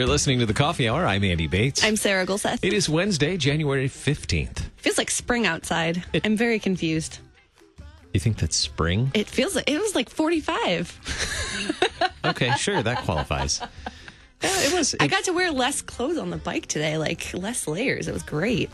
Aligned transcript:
You're 0.00 0.08
listening 0.08 0.38
to 0.38 0.46
the 0.46 0.54
Coffee 0.54 0.88
Hour. 0.88 1.04
I'm 1.04 1.22
Andy 1.24 1.46
Bates. 1.46 1.84
I'm 1.84 1.94
Sarah 1.94 2.24
Gulseth. 2.24 2.60
It 2.62 2.72
is 2.72 2.88
Wednesday, 2.88 3.36
January 3.36 3.86
15th. 3.86 4.60
feels 4.78 4.96
like 4.96 5.10
spring 5.10 5.46
outside. 5.46 6.02
It- 6.14 6.24
I'm 6.24 6.38
very 6.38 6.58
confused. 6.58 7.18
You 8.14 8.18
think 8.18 8.38
that's 8.38 8.56
spring? 8.56 9.10
It 9.12 9.28
feels 9.28 9.54
like 9.54 9.68
it 9.68 9.78
was 9.78 9.94
like 9.94 10.08
45. 10.08 12.08
Okay, 12.24 12.50
sure, 12.56 12.82
that 12.82 13.02
qualifies. 13.04 13.60
Yeah, 14.42 14.48
it 14.62 14.72
was. 14.72 14.94
I 14.98 15.06
got 15.06 15.24
to 15.24 15.32
wear 15.32 15.52
less 15.52 15.82
clothes 15.82 16.16
on 16.16 16.30
the 16.30 16.38
bike 16.38 16.64
today, 16.64 16.96
like 16.96 17.34
less 17.34 17.68
layers. 17.68 18.08
It 18.08 18.14
was 18.14 18.22
great. 18.22 18.70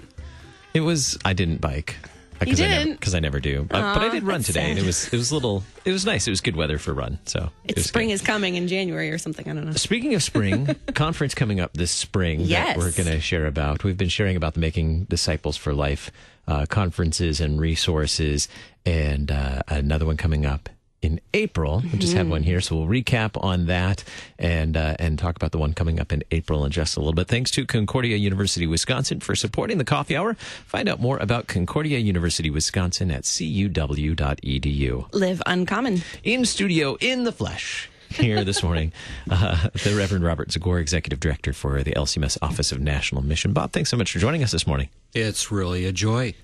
it 0.75 0.81
was. 0.83 1.19
I 1.25 1.33
didn't 1.33 1.61
bike. 1.61 1.97
You 2.41 2.47
Because 2.47 2.61
I 2.61 2.69
never, 2.69 2.85
didn't? 2.85 3.01
'cause 3.01 3.15
I 3.15 3.21
never 3.21 3.41
do. 3.41 3.67
Uh, 3.71 3.95
but 3.95 4.03
I 4.03 4.09
did 4.11 4.23
run 4.23 4.39
that's 4.41 4.47
today, 4.49 4.71
and 4.71 4.79
it 4.79 4.85
was 4.85 5.07
it 5.13 5.17
was 5.17 5.31
a 5.31 5.35
little. 5.35 5.65
It 5.85 5.93
was 5.93 6.05
nice. 6.05 6.27
It 6.27 6.31
was 6.31 6.41
good 6.41 6.57
weather 6.57 6.79
for 6.79 6.91
a 6.91 6.95
run. 6.95 7.19
So 7.25 7.51
it 7.65 7.71
It's 7.71 7.77
was 7.79 7.87
spring 7.87 8.09
good. 8.09 8.15
is 8.15 8.23
coming 8.23 8.55
in 8.57 8.69
January 8.69 9.11
or 9.11 9.19
something. 9.19 9.49
I 9.49 9.55
don't 9.55 9.65
know. 9.67 9.73
Speaking 9.73 10.15
of 10.15 10.23
spring, 10.23 10.75
conference 10.95 11.35
coming 11.35 11.61
up 11.61 11.73
this 11.75 11.91
spring 11.91 12.41
Yes. 12.41 12.69
that 12.69 12.79
we're 12.79 12.93
going 12.93 13.09
to 13.15 13.21
share 13.21 13.47
about. 13.47 13.85
We've 13.85 13.97
been 13.97 14.09
sharing 14.09 14.37
about 14.37 14.55
the 14.55 14.61
Making 14.61 15.05
Disciples 15.05 15.57
for 15.57 15.73
Life 15.73 16.11
uh, 16.47 16.67
conferences 16.67 17.41
and 17.41 17.59
resources, 17.61 18.49
and 18.85 19.31
uh, 19.31 19.63
another 19.69 20.05
one 20.07 20.17
coming 20.17 20.45
up 20.47 20.69
in 21.07 21.21
April. 21.33 21.83
We 21.93 21.99
just 21.99 22.15
had 22.15 22.29
one 22.29 22.43
here, 22.43 22.61
so 22.61 22.77
we'll 22.77 22.89
recap 22.89 23.43
on 23.43 23.67
that 23.67 24.03
and 24.39 24.77
uh, 24.77 24.97
and 24.99 25.19
talk 25.19 25.37
about 25.37 25.53
the 25.53 25.59
one 25.59 25.73
coming 25.73 26.01
up 26.01 26.13
in 26.13 26.25
April 26.33 26.65
in 26.65 26.73
just 26.73 26.97
a 26.97 27.01
little 27.01 27.15
bit. 27.15 27.29
Thanks 27.29 27.51
to 27.53 27.65
Concordia 27.65 28.17
University 28.17 28.67
Wisconsin 28.67 29.21
for 29.21 29.37
supporting 29.37 29.79
the 29.79 29.85
Coffee 29.85 30.17
Hour. 30.17 30.35
Find 30.35 30.89
out 30.89 31.01
more 31.01 31.19
about 31.19 31.47
Concordia 31.47 31.99
University 31.99 32.51
Wisconsin 32.51 33.11
at 33.13 33.23
cuw.edu 33.23 35.15
Live 35.15 35.43
uncommon. 35.47 36.03
in 36.25 36.45
studio 36.45 36.97
in 37.01 37.23
the 37.25 37.33
flesh 37.33 37.89
here 38.11 38.45
this 38.45 38.63
morning 38.63 38.93
uh, 39.31 39.69
the 39.85 39.95
reverend 39.97 40.25
robert 40.25 40.49
zagore 40.51 40.81
executive 40.81 41.21
director 41.21 41.53
for 41.53 41.83
the 41.83 41.93
lcms 41.93 42.39
office 42.43 42.73
of 42.73 42.81
national 42.81 43.23
mission 43.23 43.53
bob 43.53 43.73
thanks 43.73 43.91
so 43.91 43.97
much 43.97 44.13
for 44.13 44.19
joining 44.19 44.43
us 44.43 44.51
this 44.53 44.67
morning 44.67 44.89
It's 45.15 45.51
really 45.51 45.85
a 45.87 45.93
joy. 45.93 46.35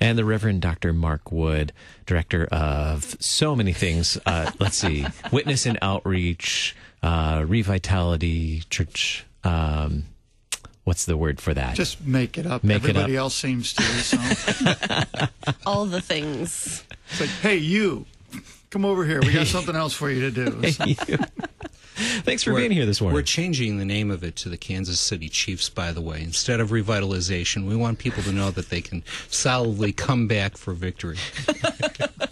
and 0.00 0.18
the 0.18 0.24
reverend 0.24 0.60
dr 0.62 0.92
mark 0.92 1.30
wood 1.32 1.72
director 2.06 2.44
of 2.46 3.16
so 3.20 3.54
many 3.56 3.72
things 3.72 4.18
uh, 4.26 4.50
let's 4.58 4.76
see 4.76 5.06
witness 5.32 5.66
and 5.66 5.78
outreach 5.82 6.74
uh, 7.02 7.40
revitality 7.40 8.68
church 8.70 9.24
um, 9.44 10.04
what's 10.84 11.04
the 11.04 11.16
word 11.16 11.40
for 11.40 11.52
that 11.54 11.74
Just 11.76 12.04
make 12.04 12.38
it 12.38 12.46
up. 12.46 12.62
Make 12.64 12.76
it 12.84 12.90
Everybody 12.90 13.16
up. 13.16 13.22
else 13.22 13.34
seems 13.34 13.72
to. 13.74 13.82
So 13.82 14.18
All 15.66 15.86
the 15.86 16.00
things. 16.00 16.84
it's 17.10 17.20
like, 17.20 17.30
hey, 17.30 17.56
you, 17.56 18.06
come 18.72 18.84
over 18.86 19.04
here. 19.04 19.20
We 19.20 19.32
got 19.32 19.46
something 19.58 19.76
else 19.76 19.92
for 19.92 20.10
you 20.10 20.30
to 20.30 20.30
do. 20.30 20.70
So- 20.72 20.84
thanks 22.24 22.42
for 22.42 22.52
We're- 22.52 22.62
being 22.62 22.72
here 22.72 22.86
this 22.86 23.00
morning. 23.00 23.14
We're 23.14 23.22
changing 23.22 23.78
the 23.78 23.84
name 23.84 24.10
of 24.10 24.24
it 24.24 24.34
to 24.36 24.48
the 24.48 24.56
Kansas 24.56 24.98
City 24.98 25.28
Chiefs, 25.28 25.68
by 25.68 25.92
the 25.92 26.00
way. 26.00 26.22
Instead 26.22 26.58
of 26.58 26.70
revitalization, 26.70 27.68
we 27.68 27.76
want 27.76 27.98
people 27.98 28.22
to 28.22 28.32
know 28.32 28.50
that 28.50 28.70
they 28.70 28.80
can 28.80 29.04
solidly 29.28 29.92
come 29.92 30.26
back 30.26 30.56
for 30.56 30.72
victory. 30.72 31.18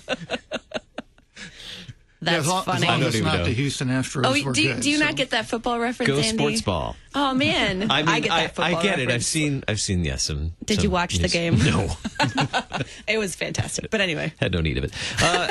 Yeah, 2.23 2.33
That's 2.33 2.41
as 2.41 2.49
long, 2.49 2.65
funny. 2.65 2.77
As 2.77 2.83
long 2.83 2.91
I 2.91 2.95
as 2.95 3.01
don't 3.01 3.15
it's 3.15 3.25
not 3.25 3.39
know. 3.39 3.45
the 3.47 3.53
Houston 3.53 3.89
Astros. 3.89 4.23
oh, 4.27 4.53
do 4.53 4.63
you, 4.63 4.75
good, 4.75 4.83
do 4.83 4.91
you 4.91 4.99
so. 4.99 5.05
not 5.07 5.17
get 5.17 5.31
that 5.31 5.47
football 5.47 5.81
reference, 5.81 6.07
go 6.07 6.17
Andy? 6.19 6.29
sports 6.37 6.61
ball 6.61 6.97
Oh 7.15 7.33
man, 7.33 7.87
I 7.91 8.03
mean, 8.03 8.23
get 8.23 8.29
that 8.29 8.55
football 8.55 8.77
I 8.77 8.83
get 8.83 8.99
it. 8.99 9.11
I've 9.11 9.25
seen, 9.25 9.65
I've 9.67 9.81
seen, 9.81 10.05
yes. 10.05 10.25
Some. 10.25 10.53
Did 10.65 10.77
some 10.77 10.85
you 10.85 10.91
watch 10.91 11.19
the 11.19 11.29
game? 11.29 11.57
No. 11.65 11.89
It 13.09 13.19
was 13.19 13.35
fantastic. 13.35 13.91
But 13.91 14.01
anyway, 14.01 14.33
had 14.39 14.53
no 14.53 14.61
need 14.61 14.79
of 14.79 14.85
it. 14.85 14.93
Uh, 15.21 15.49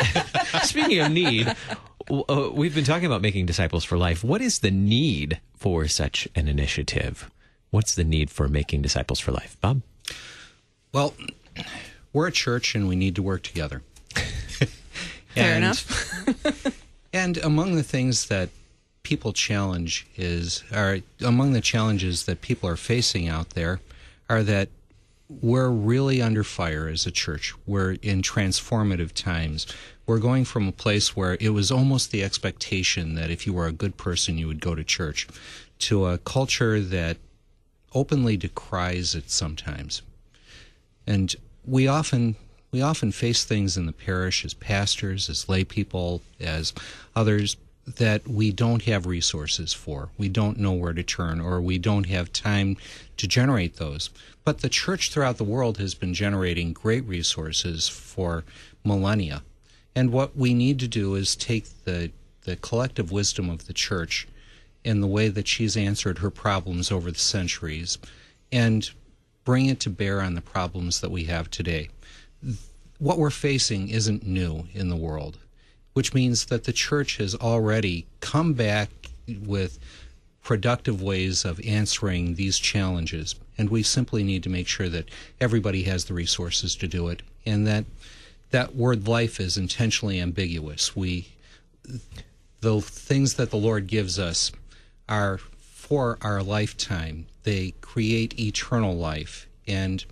speaking 0.62 1.00
of 1.00 1.12
need, 1.12 1.53
uh, 2.09 2.50
we've 2.53 2.74
been 2.74 2.86
talking 2.86 3.06
about 3.06 3.22
making 3.22 3.46
disciples 3.47 3.84
for 3.84 3.97
life. 3.97 4.24
What 4.24 4.41
is 4.41 4.59
the 4.59 4.72
need 4.72 5.40
for 5.56 5.88
such 5.88 6.28
an 6.36 6.47
initiative? 6.47 7.30
What's 7.72 7.96
the 7.96 8.03
need 8.03 8.30
for 8.30 8.47
making 8.47 8.81
disciples 8.81 9.19
for 9.19 9.31
life, 9.31 9.57
Bob? 9.59 9.81
Well, 10.94 11.13
we're 12.13 12.28
a 12.28 12.31
church 12.31 12.75
and 12.75 12.88
we 12.88 12.96
need 12.96 13.16
to 13.16 13.24
work 13.24 13.44
together. 13.44 13.84
Fair 15.39 15.55
And- 15.55 15.63
enough. 15.63 16.75
And 17.11 17.38
among 17.38 17.75
the 17.75 17.81
things 17.83 18.27
that 18.27 18.50
people 19.01 19.33
challenge 19.33 20.05
is, 20.16 20.63
are 20.72 21.00
among 21.25 21.53
the 21.53 21.61
challenges 21.61 22.25
that 22.25 22.41
people 22.41 22.69
are 22.69 22.75
facing 22.75 23.27
out 23.27 23.51
there, 23.51 23.79
are 24.29 24.44
that 24.44 24.69
we're 25.41 25.69
really 25.69 26.22
under 26.22 26.44
fire 26.44 26.88
as 26.88 27.07
a 27.07 27.11
church. 27.11 27.53
We're 27.66 27.94
in 28.03 28.22
transformative 28.22 29.13
times. 29.13 29.66
We're 30.05 30.19
going 30.19 30.45
from 30.45 30.67
a 30.67 30.72
place 30.72 31.16
where 31.16 31.35
it 31.39 31.50
was 31.50 31.71
almost 31.71 32.11
the 32.11 32.23
expectation 32.23 33.16
that 33.16 33.31
if 33.31 33.47
you 33.47 33.53
were 33.53 33.67
a 33.67 33.71
good 33.71 33.97
person, 33.97 34.38
you 34.38 34.47
would 34.47 34.61
go 34.61 34.75
to 34.75 34.83
church, 34.83 35.27
to 35.79 36.06
a 36.06 36.17
culture 36.19 36.79
that 36.79 37.17
openly 37.94 38.38
decries 38.38 39.16
it 39.16 39.31
sometimes. 39.31 40.03
And 41.07 41.35
we 41.66 41.88
often 41.88 42.35
we 42.72 42.81
often 42.81 43.12
face 43.12 43.44
things 43.44 43.78
in 43.78 43.85
the 43.85 43.91
parish 43.91 44.46
as 44.46 44.53
pastors, 44.53 45.30
as 45.30 45.50
lay 45.50 45.63
people, 45.63 46.22
as 46.40 46.74
others 47.16 47.57
that 47.97 48.28
we 48.28 48.52
don't 48.52 48.84
have 48.84 49.07
resources 49.07 49.74
for. 49.74 50.09
We 50.18 50.30
don't 50.30 50.59
know 50.59 50.74
where 50.74 50.94
to 50.94 51.02
turn 51.02 51.41
or 51.41 51.59
we 51.59 51.80
don't 51.80 52.06
have 52.06 52.31
time 52.31 52.78
to 53.18 53.28
generate 53.28 53.78
those. 53.78 54.12
But 54.44 54.59
the 54.59 54.69
church 54.69 55.12
throughout 55.12 55.38
the 55.38 55.44
world 55.44 55.80
has 55.80 55.96
been 55.96 56.13
generating 56.13 56.74
great 56.74 57.03
resources 57.06 57.88
for 57.88 58.44
millennia. 58.84 59.44
And 59.96 60.12
what 60.12 60.36
we 60.36 60.53
need 60.53 60.80
to 60.80 60.88
do 60.88 61.16
is 61.16 61.36
take 61.36 61.66
the 61.86 62.12
the 62.44 62.56
collective 62.56 63.12
wisdom 63.12 63.50
of 63.50 63.68
the 63.68 63.74
church 63.74 64.28
in 64.84 65.01
the 65.01 65.07
way 65.07 65.28
that 65.28 65.47
she's 65.47 65.75
answered 65.75 66.19
her 66.19 66.31
problems 66.31 66.91
over 66.91 67.12
the 67.12 67.19
centuries 67.19 67.97
and 68.51 68.90
bring 69.44 69.66
it 69.66 69.80
to 69.81 69.90
bear 69.90 70.22
on 70.22 70.36
the 70.36 70.41
problems 70.41 71.01
that 71.01 71.12
we 71.12 71.25
have 71.25 71.51
today. 71.51 71.90
What 72.97 73.17
we're 73.17 73.29
facing 73.29 73.89
isn't 73.89 74.25
new 74.25 74.67
in 74.73 74.89
the 74.89 74.95
world, 74.95 75.38
which 75.94 76.13
means 76.13 76.45
that 76.45 76.66
the 76.66 76.73
church 76.73 77.17
has 77.17 77.35
already 77.35 78.05
come 78.19 78.53
back 78.53 78.89
with 79.45 79.79
productive 80.44 81.01
ways 81.01 81.45
of 81.45 81.59
answering 81.66 82.35
these 82.35 82.57
challenges. 82.57 83.35
And 83.57 83.69
we 83.69 83.83
simply 83.83 84.23
need 84.23 84.44
to 84.44 84.50
make 84.50 84.67
sure 84.67 84.89
that 84.89 85.09
everybody 85.39 85.83
has 85.83 86.05
the 86.05 86.13
resources 86.13 86.75
to 86.77 86.88
do 86.88 87.07
it 87.09 87.22
and 87.45 87.67
that 87.67 87.85
that 88.51 88.75
word 88.75 89.07
life 89.07 89.39
is 89.39 89.57
intentionally 89.57 90.19
ambiguous. 90.19 90.95
We 90.95 91.27
the 92.61 92.81
things 92.81 93.35
that 93.35 93.51
the 93.51 93.57
Lord 93.57 93.88
gives 93.88 94.19
us 94.19 94.51
are 95.07 95.38
for 95.59 96.17
our 96.21 96.44
lifetime. 96.44 97.25
They 97.44 97.73
create 97.81 98.39
eternal 98.39 98.95
life. 98.95 99.47
And 99.67 100.03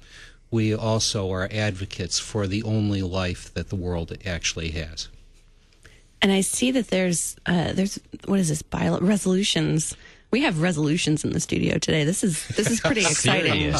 we 0.50 0.74
also 0.74 1.32
are 1.32 1.50
advocates 1.52 2.20
for 2.20 2.48
the 2.48 2.64
only 2.64 3.02
life 3.02 3.54
that 3.54 3.70
the 3.70 3.76
world 3.76 4.16
actually 4.26 4.72
has. 4.72 5.10
And 6.22 6.32
I 6.32 6.42
see 6.42 6.72
that 6.72 6.88
there's 6.88 7.36
uh, 7.46 7.74
there's 7.74 8.00
what 8.26 8.40
is 8.40 8.50
this 8.50 8.62
bio 8.62 9.00
resolutions. 9.00 9.96
We 10.30 10.42
have 10.42 10.62
resolutions 10.62 11.24
in 11.24 11.32
the 11.32 11.40
studio 11.40 11.78
today. 11.78 12.04
This 12.04 12.22
is 12.24 12.46
this 12.50 12.70
is 12.70 12.82
pretty 12.82 13.02
exciting. 13.10 13.74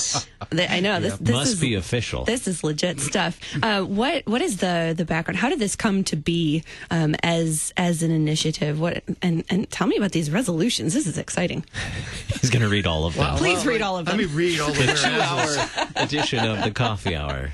I 0.54 0.80
know 0.80 1.00
this. 1.02 1.18
this 1.18 1.34
Must 1.36 1.54
is, 1.54 1.60
be 1.62 1.76
official. 1.76 2.24
This 2.24 2.48
is 2.48 2.64
legit 2.64 3.02
stuff. 3.02 3.38
Uh, 3.62 3.82
what 3.84 4.26
what 4.28 4.42
is 4.42 4.58
the 4.58 4.94
the 4.96 5.04
background? 5.04 5.38
How 5.38 5.50
did 5.50 5.60
this 5.60 5.76
come 5.76 6.06
to 6.06 6.16
be 6.16 6.64
um, 6.90 7.16
as 7.22 7.74
as 7.76 8.02
an 8.02 8.12
initiative? 8.12 8.80
What 8.80 9.04
and 9.22 9.44
and 9.50 9.70
tell 9.70 9.88
me 9.88 9.98
about 9.98 10.14
these 10.14 10.32
resolutions. 10.32 10.94
This 10.94 11.06
is 11.06 11.18
exciting. 11.18 11.66
He's 12.40 12.50
going 12.50 12.62
to 12.64 12.70
read 12.70 12.88
all 12.88 13.06
of 13.06 13.16
them. 13.16 13.36
Please 13.36 13.66
read 13.66 13.82
all 13.82 13.98
of 13.98 14.06
them. 14.06 14.18
Let 14.18 14.24
them. 14.28 14.36
me 14.36 14.38
read 14.48 14.60
all 14.62 14.72
the 14.72 14.86
The 14.86 14.94
two-hour 14.94 16.04
edition 16.04 16.46
of 16.48 16.64
the 16.64 16.72
Coffee 16.72 17.16
Hour. 17.16 17.50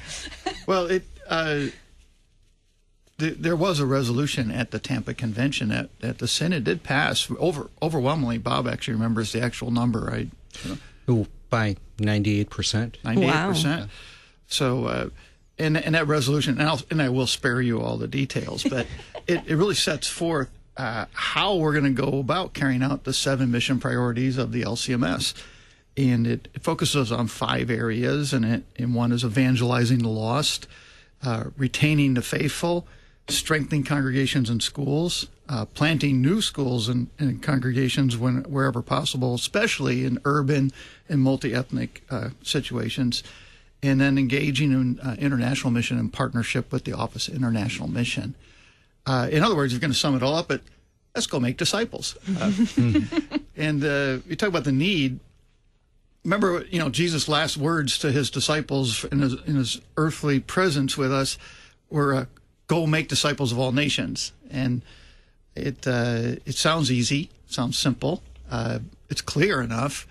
Well, 0.68 0.86
it 0.86 1.04
uh, 1.28 1.56
th- 1.56 1.74
there 3.18 3.56
was 3.56 3.80
a 3.80 3.86
resolution 3.86 4.52
at 4.52 4.72
the 4.72 4.80
Tampa 4.80 5.14
Convention 5.14 5.70
that, 5.70 5.98
that 6.00 6.18
the 6.18 6.28
Synod 6.28 6.64
did 6.64 6.84
pass 6.84 7.30
over 7.40 7.70
overwhelmingly. 7.82 8.38
Bob 8.38 8.68
actually 8.68 8.96
remembers 8.96 9.32
the 9.32 9.42
actual 9.42 9.72
number, 9.72 10.02
right? 10.02 10.30
Ooh, 11.10 11.28
by 11.50 11.76
98%. 11.98 12.96
Ninety 13.04 13.26
eight 13.26 13.32
percent. 13.32 13.92
So, 14.48 14.86
uh, 14.86 15.10
and 15.60 15.78
and 15.78 15.96
that 15.96 16.08
resolution, 16.08 16.60
and, 16.60 16.68
I'll, 16.68 16.82
and 16.90 17.02
I 17.02 17.10
will 17.10 17.28
spare 17.28 17.62
you 17.62 17.82
all 17.82 17.98
the 17.98 18.08
details, 18.08 18.64
but 18.64 18.88
it, 19.28 19.42
it 19.46 19.56
really 19.56 19.76
sets 19.76 20.08
forth 20.08 20.50
uh, 20.78 21.06
how 21.14 21.56
we're 21.56 21.74
going 21.74 21.96
to 21.96 22.02
go 22.02 22.20
about 22.20 22.54
carrying 22.54 22.82
out 22.82 23.04
the 23.04 23.14
seven 23.14 23.52
mission 23.52 23.80
priorities 23.80 24.38
of 24.38 24.52
the 24.52 24.64
LCMS. 24.64 25.34
And 25.96 26.26
it, 26.26 26.48
it 26.56 26.64
focuses 26.64 27.12
on 27.12 27.28
five 27.28 27.70
areas, 27.70 28.34
and 28.34 28.44
it 28.44 28.64
and 28.78 28.96
one 28.96 29.12
is 29.12 29.24
evangelizing 29.24 30.00
the 30.00 30.10
lost, 30.10 30.68
uh, 31.22 31.46
retaining 31.56 32.16
the 32.16 32.24
faithful, 32.24 32.88
strengthening 33.28 33.84
congregations 33.84 34.50
and 34.50 34.62
schools, 34.62 35.28
uh, 35.50 35.66
planting 35.66 36.22
new 36.22 36.42
schools 36.42 36.88
and, 36.90 37.10
and 37.20 37.42
congregations 37.42 38.18
when 38.18 38.44
wherever 38.44 38.82
possible, 38.82 39.34
especially 39.36 40.06
in 40.06 40.20
urban 40.26 40.72
and 41.08 41.22
multi-ethnic 41.22 42.04
uh, 42.10 42.30
situations, 42.42 43.24
and 43.82 44.00
then 44.00 44.18
engaging 44.18 44.72
in 44.72 45.00
uh, 45.00 45.16
international 45.20 45.72
mission 45.72 45.98
in 45.98 46.10
partnership 46.10 46.72
with 46.72 46.86
the 46.86 46.94
Office 46.94 47.28
of 47.28 47.36
International 47.36 47.90
Mission. 47.90 48.36
Uh, 49.06 49.28
in 49.32 49.44
other 49.44 49.56
words, 49.56 49.74
if 49.74 49.78
you're 49.78 49.82
going 49.82 49.92
to 49.92 49.98
sum 49.98 50.16
it 50.16 50.24
all 50.24 50.36
up, 50.36 50.48
but 50.48 50.62
let's 51.14 51.28
go 51.28 51.40
make 51.40 51.58
disciples. 51.58 52.16
Uh, 52.40 52.52
And 53.56 53.84
uh, 53.84 54.18
you 54.28 54.36
talk 54.36 54.50
about 54.50 54.64
the 54.64 54.72
need. 54.72 55.20
Remember, 56.24 56.66
you 56.70 56.80
know, 56.80 56.90
Jesus' 56.90 57.28
last 57.28 57.58
words 57.58 57.98
to 58.00 58.12
his 58.12 58.30
disciples 58.30 59.04
in 59.06 59.20
his, 59.20 59.34
in 59.46 59.56
his 59.56 59.82
earthly 59.98 60.40
presence 60.40 60.98
with 60.98 61.14
us 61.14 61.38
were, 61.90 62.16
uh, 62.16 62.26
"Go 62.68 62.88
make 62.88 63.08
disciples 63.08 63.52
of 63.52 63.60
all 63.60 63.72
nations." 63.72 64.32
And 64.50 64.82
it 65.56 65.88
uh, 65.88 66.38
it 66.46 66.56
sounds 66.56 66.92
easy, 66.92 67.30
sounds 67.48 67.78
simple, 67.78 68.22
uh, 68.54 68.80
it's 69.10 69.22
clear 69.22 69.62
enough, 69.62 70.08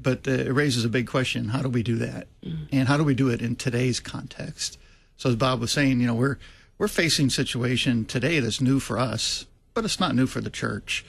but 0.00 0.26
uh, 0.26 0.30
it 0.30 0.52
raises 0.52 0.84
a 0.84 0.88
big 0.88 1.06
question: 1.06 1.48
How 1.48 1.62
do 1.62 1.68
we 1.68 1.82
do 1.82 1.96
that? 1.96 2.26
And 2.72 2.88
how 2.88 2.96
do 2.96 3.04
we 3.04 3.14
do 3.14 3.28
it 3.28 3.42
in 3.42 3.56
today's 3.56 4.00
context? 4.00 4.78
So, 5.16 5.28
as 5.28 5.36
Bob 5.36 5.60
was 5.60 5.72
saying, 5.72 6.00
you 6.00 6.06
know, 6.06 6.14
we're 6.14 6.38
we're 6.78 6.88
facing 6.88 7.26
a 7.26 7.30
situation 7.30 8.04
today 8.04 8.40
that's 8.40 8.60
new 8.60 8.80
for 8.80 8.98
us, 8.98 9.46
but 9.74 9.84
it's 9.84 10.00
not 10.00 10.14
new 10.14 10.26
for 10.26 10.40
the 10.40 10.50
church. 10.50 11.04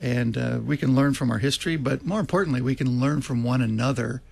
And 0.00 0.36
uh, 0.36 0.58
we 0.64 0.76
can 0.76 0.94
learn 0.94 1.14
from 1.14 1.30
our 1.30 1.38
history, 1.38 1.76
but 1.76 2.04
more 2.04 2.20
importantly, 2.20 2.60
we 2.60 2.74
can 2.74 3.00
learn 3.00 3.20
from 3.20 3.42
one 3.42 3.60
another. 3.60 4.22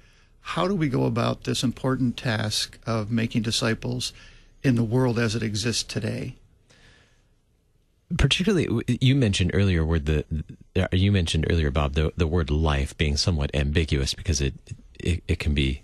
How 0.40 0.66
do 0.66 0.74
we 0.74 0.88
go 0.88 1.04
about 1.04 1.44
this 1.44 1.62
important 1.62 2.16
task 2.16 2.78
of 2.86 3.10
making 3.10 3.42
disciples 3.42 4.12
in 4.62 4.75
the 4.75 4.84
world 4.84 5.19
as 5.19 5.34
it 5.34 5.43
exists 5.43 5.82
today? 5.82 6.37
particularly 8.16 8.82
you 9.00 9.14
mentioned 9.14 9.50
earlier 9.52 9.84
word 9.84 10.06
the 10.06 10.25
you 10.93 11.12
mentioned 11.12 11.46
earlier 11.50 11.70
bob 11.70 11.93
the, 11.93 12.12
the 12.16 12.26
word 12.26 12.50
life 12.50 12.96
being 12.96 13.16
somewhat 13.16 13.50
ambiguous 13.55 14.14
because 14.14 14.40
it 14.40 14.55
it, 14.99 15.22
it 15.28 15.38
can 15.38 15.55
be 15.55 15.82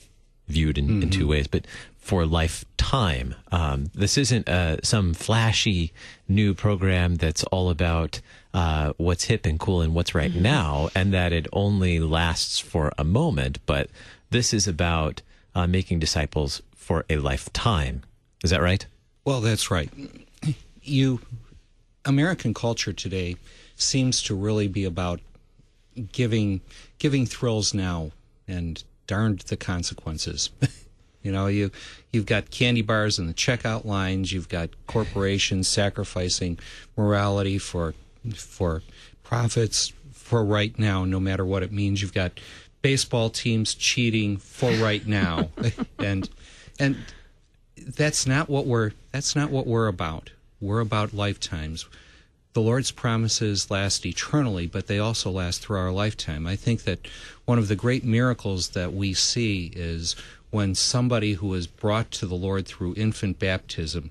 viewed 0.48 0.76
in, 0.76 0.86
mm-hmm. 0.86 1.02
in, 1.02 1.10
two 1.10 1.20
mm-hmm. 1.20 1.30
ways 1.30 1.46
but 1.46 1.66
for 1.98 2.24
lifetime 2.24 3.34
um, 3.52 3.86
this 3.94 4.16
isn't 4.16 4.48
uh, 4.48 4.76
some 4.82 5.12
flashy 5.12 5.92
new 6.28 6.54
program 6.54 7.16
that's 7.16 7.44
all 7.44 7.68
about 7.68 8.20
uh, 8.54 8.92
what's 8.96 9.24
hip 9.24 9.44
and 9.46 9.58
cool 9.60 9.82
and 9.82 9.94
what's 9.94 10.14
right 10.14 10.32
mm-hmm. 10.32 10.42
now 10.42 10.88
and 10.94 11.12
that 11.12 11.32
it 11.32 11.46
only 11.52 11.98
lasts 11.98 12.58
for 12.58 12.92
a 12.96 13.04
moment 13.04 13.58
but 13.66 13.90
this 14.30 14.54
is 14.54 14.66
about 14.66 15.20
uh, 15.54 15.66
making 15.66 15.98
disciples 15.98 16.62
for 16.74 17.04
a 17.10 17.16
lifetime 17.16 18.02
is 18.44 18.50
that 18.50 18.62
right 18.62 18.86
well 19.24 19.40
that's 19.40 19.70
right 19.72 19.90
you 20.80 21.20
American 22.04 22.52
culture 22.54 22.92
today 22.92 23.36
seems 23.76 24.22
to 24.22 24.34
really 24.34 24.68
be 24.68 24.84
about 24.84 25.20
giving 26.12 26.60
giving 26.98 27.26
thrills 27.26 27.72
now 27.72 28.10
and 28.46 28.82
darned 29.06 29.40
the 29.40 29.56
consequences. 29.56 30.50
you 31.22 31.32
know, 31.32 31.46
you 31.46 31.70
you've 32.12 32.26
got 32.26 32.50
candy 32.50 32.82
bars 32.82 33.18
in 33.18 33.26
the 33.26 33.34
checkout 33.34 33.84
lines, 33.84 34.32
you've 34.32 34.48
got 34.48 34.70
corporations 34.86 35.68
sacrificing 35.68 36.58
morality 36.96 37.58
for 37.58 37.94
for 38.34 38.82
profits 39.22 39.92
for 40.12 40.44
right 40.44 40.78
now, 40.78 41.04
no 41.04 41.20
matter 41.20 41.44
what 41.44 41.62
it 41.62 41.72
means. 41.72 42.02
You've 42.02 42.14
got 42.14 42.38
baseball 42.82 43.30
teams 43.30 43.74
cheating 43.74 44.36
for 44.36 44.70
right 44.72 45.06
now. 45.06 45.48
and 45.98 46.28
and 46.78 46.96
that's 47.86 48.26
not 48.26 48.48
what 48.48 48.66
we're 48.66 48.92
that's 49.12 49.36
not 49.36 49.50
what 49.50 49.66
we're 49.66 49.88
about. 49.88 50.30
We're 50.60 50.80
about 50.80 51.12
lifetimes. 51.12 51.86
The 52.52 52.60
Lord's 52.60 52.92
promises 52.92 53.70
last 53.70 54.06
eternally, 54.06 54.66
but 54.66 54.86
they 54.86 54.98
also 54.98 55.30
last 55.30 55.60
through 55.60 55.78
our 55.78 55.90
lifetime. 55.90 56.46
I 56.46 56.54
think 56.56 56.84
that 56.84 57.06
one 57.44 57.58
of 57.58 57.68
the 57.68 57.76
great 57.76 58.04
miracles 58.04 58.70
that 58.70 58.92
we 58.92 59.12
see 59.12 59.72
is 59.74 60.14
when 60.50 60.74
somebody 60.74 61.34
who 61.34 61.52
is 61.54 61.66
brought 61.66 62.12
to 62.12 62.26
the 62.26 62.36
Lord 62.36 62.64
through 62.64 62.94
infant 62.96 63.40
baptism 63.40 64.10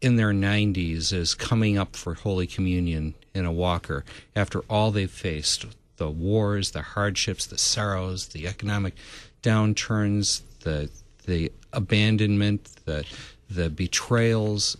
in 0.00 0.16
their 0.16 0.32
90s 0.32 1.12
is 1.12 1.34
coming 1.34 1.76
up 1.76 1.96
for 1.96 2.14
Holy 2.14 2.46
Communion 2.46 3.14
in 3.34 3.44
a 3.44 3.52
walker 3.52 4.04
after 4.34 4.60
all 4.70 4.90
they've 4.90 5.10
faced 5.10 5.66
the 5.96 6.08
wars, 6.08 6.70
the 6.70 6.82
hardships, 6.82 7.44
the 7.44 7.58
sorrows, 7.58 8.28
the 8.28 8.46
economic 8.46 8.94
downturns, 9.42 10.42
the 10.60 10.90
the 11.26 11.52
abandonment, 11.72 12.68
the 12.84 13.04
the 13.48 13.68
betrayals, 13.68 14.76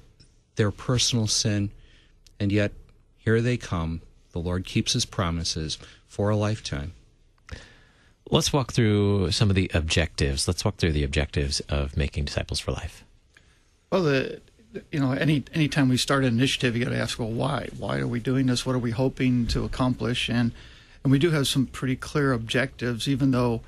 their 0.56 0.70
personal 0.70 1.26
sin, 1.26 1.70
and 2.38 2.52
yet 2.52 2.72
here 3.18 3.40
they 3.40 3.56
come. 3.56 4.00
The 4.32 4.38
Lord 4.38 4.64
keeps 4.64 4.92
his 4.92 5.04
promises 5.04 5.76
for 6.06 6.30
a 6.30 6.36
lifetime. 6.36 6.92
Let's 8.30 8.52
walk 8.52 8.72
through 8.72 9.32
some 9.32 9.50
of 9.50 9.56
the 9.56 9.68
objectives. 9.74 10.46
Let's 10.46 10.64
walk 10.64 10.76
through 10.76 10.92
the 10.92 11.02
objectives 11.02 11.58
of 11.68 11.96
making 11.96 12.26
disciples 12.26 12.60
for 12.60 12.70
life. 12.70 13.04
Well, 13.90 14.04
the 14.04 14.40
you 14.92 15.00
know, 15.00 15.12
any 15.12 15.42
anytime 15.52 15.88
we 15.88 15.96
start 15.96 16.24
an 16.24 16.32
initiative, 16.32 16.76
you 16.76 16.84
got 16.84 16.90
to 16.90 16.98
ask, 16.98 17.18
well, 17.18 17.30
why? 17.30 17.68
Why 17.76 17.98
are 17.98 18.06
we 18.06 18.20
doing 18.20 18.46
this? 18.46 18.64
What 18.64 18.76
are 18.76 18.80
we 18.80 18.92
hoping 18.92 19.46
to 19.48 19.64
accomplish? 19.64 20.28
And 20.28 20.52
and 21.02 21.10
we 21.10 21.18
do 21.18 21.30
have 21.30 21.48
some 21.48 21.66
pretty 21.66 21.96
clear 21.96 22.32
objectives, 22.32 23.08
even 23.08 23.30
though 23.30 23.62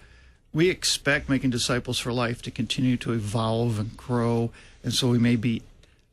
we 0.53 0.69
expect 0.69 1.29
making 1.29 1.51
disciples 1.51 1.99
for 1.99 2.13
life 2.13 2.43
to 2.43 2.51
continue 2.51 2.97
to 2.99 3.13
evolve 3.13 3.79
and 3.79 3.97
grow, 3.97 4.51
and 4.85 4.93
so 4.93 5.09
we 5.09 5.19
may 5.19 5.37
be 5.37 5.63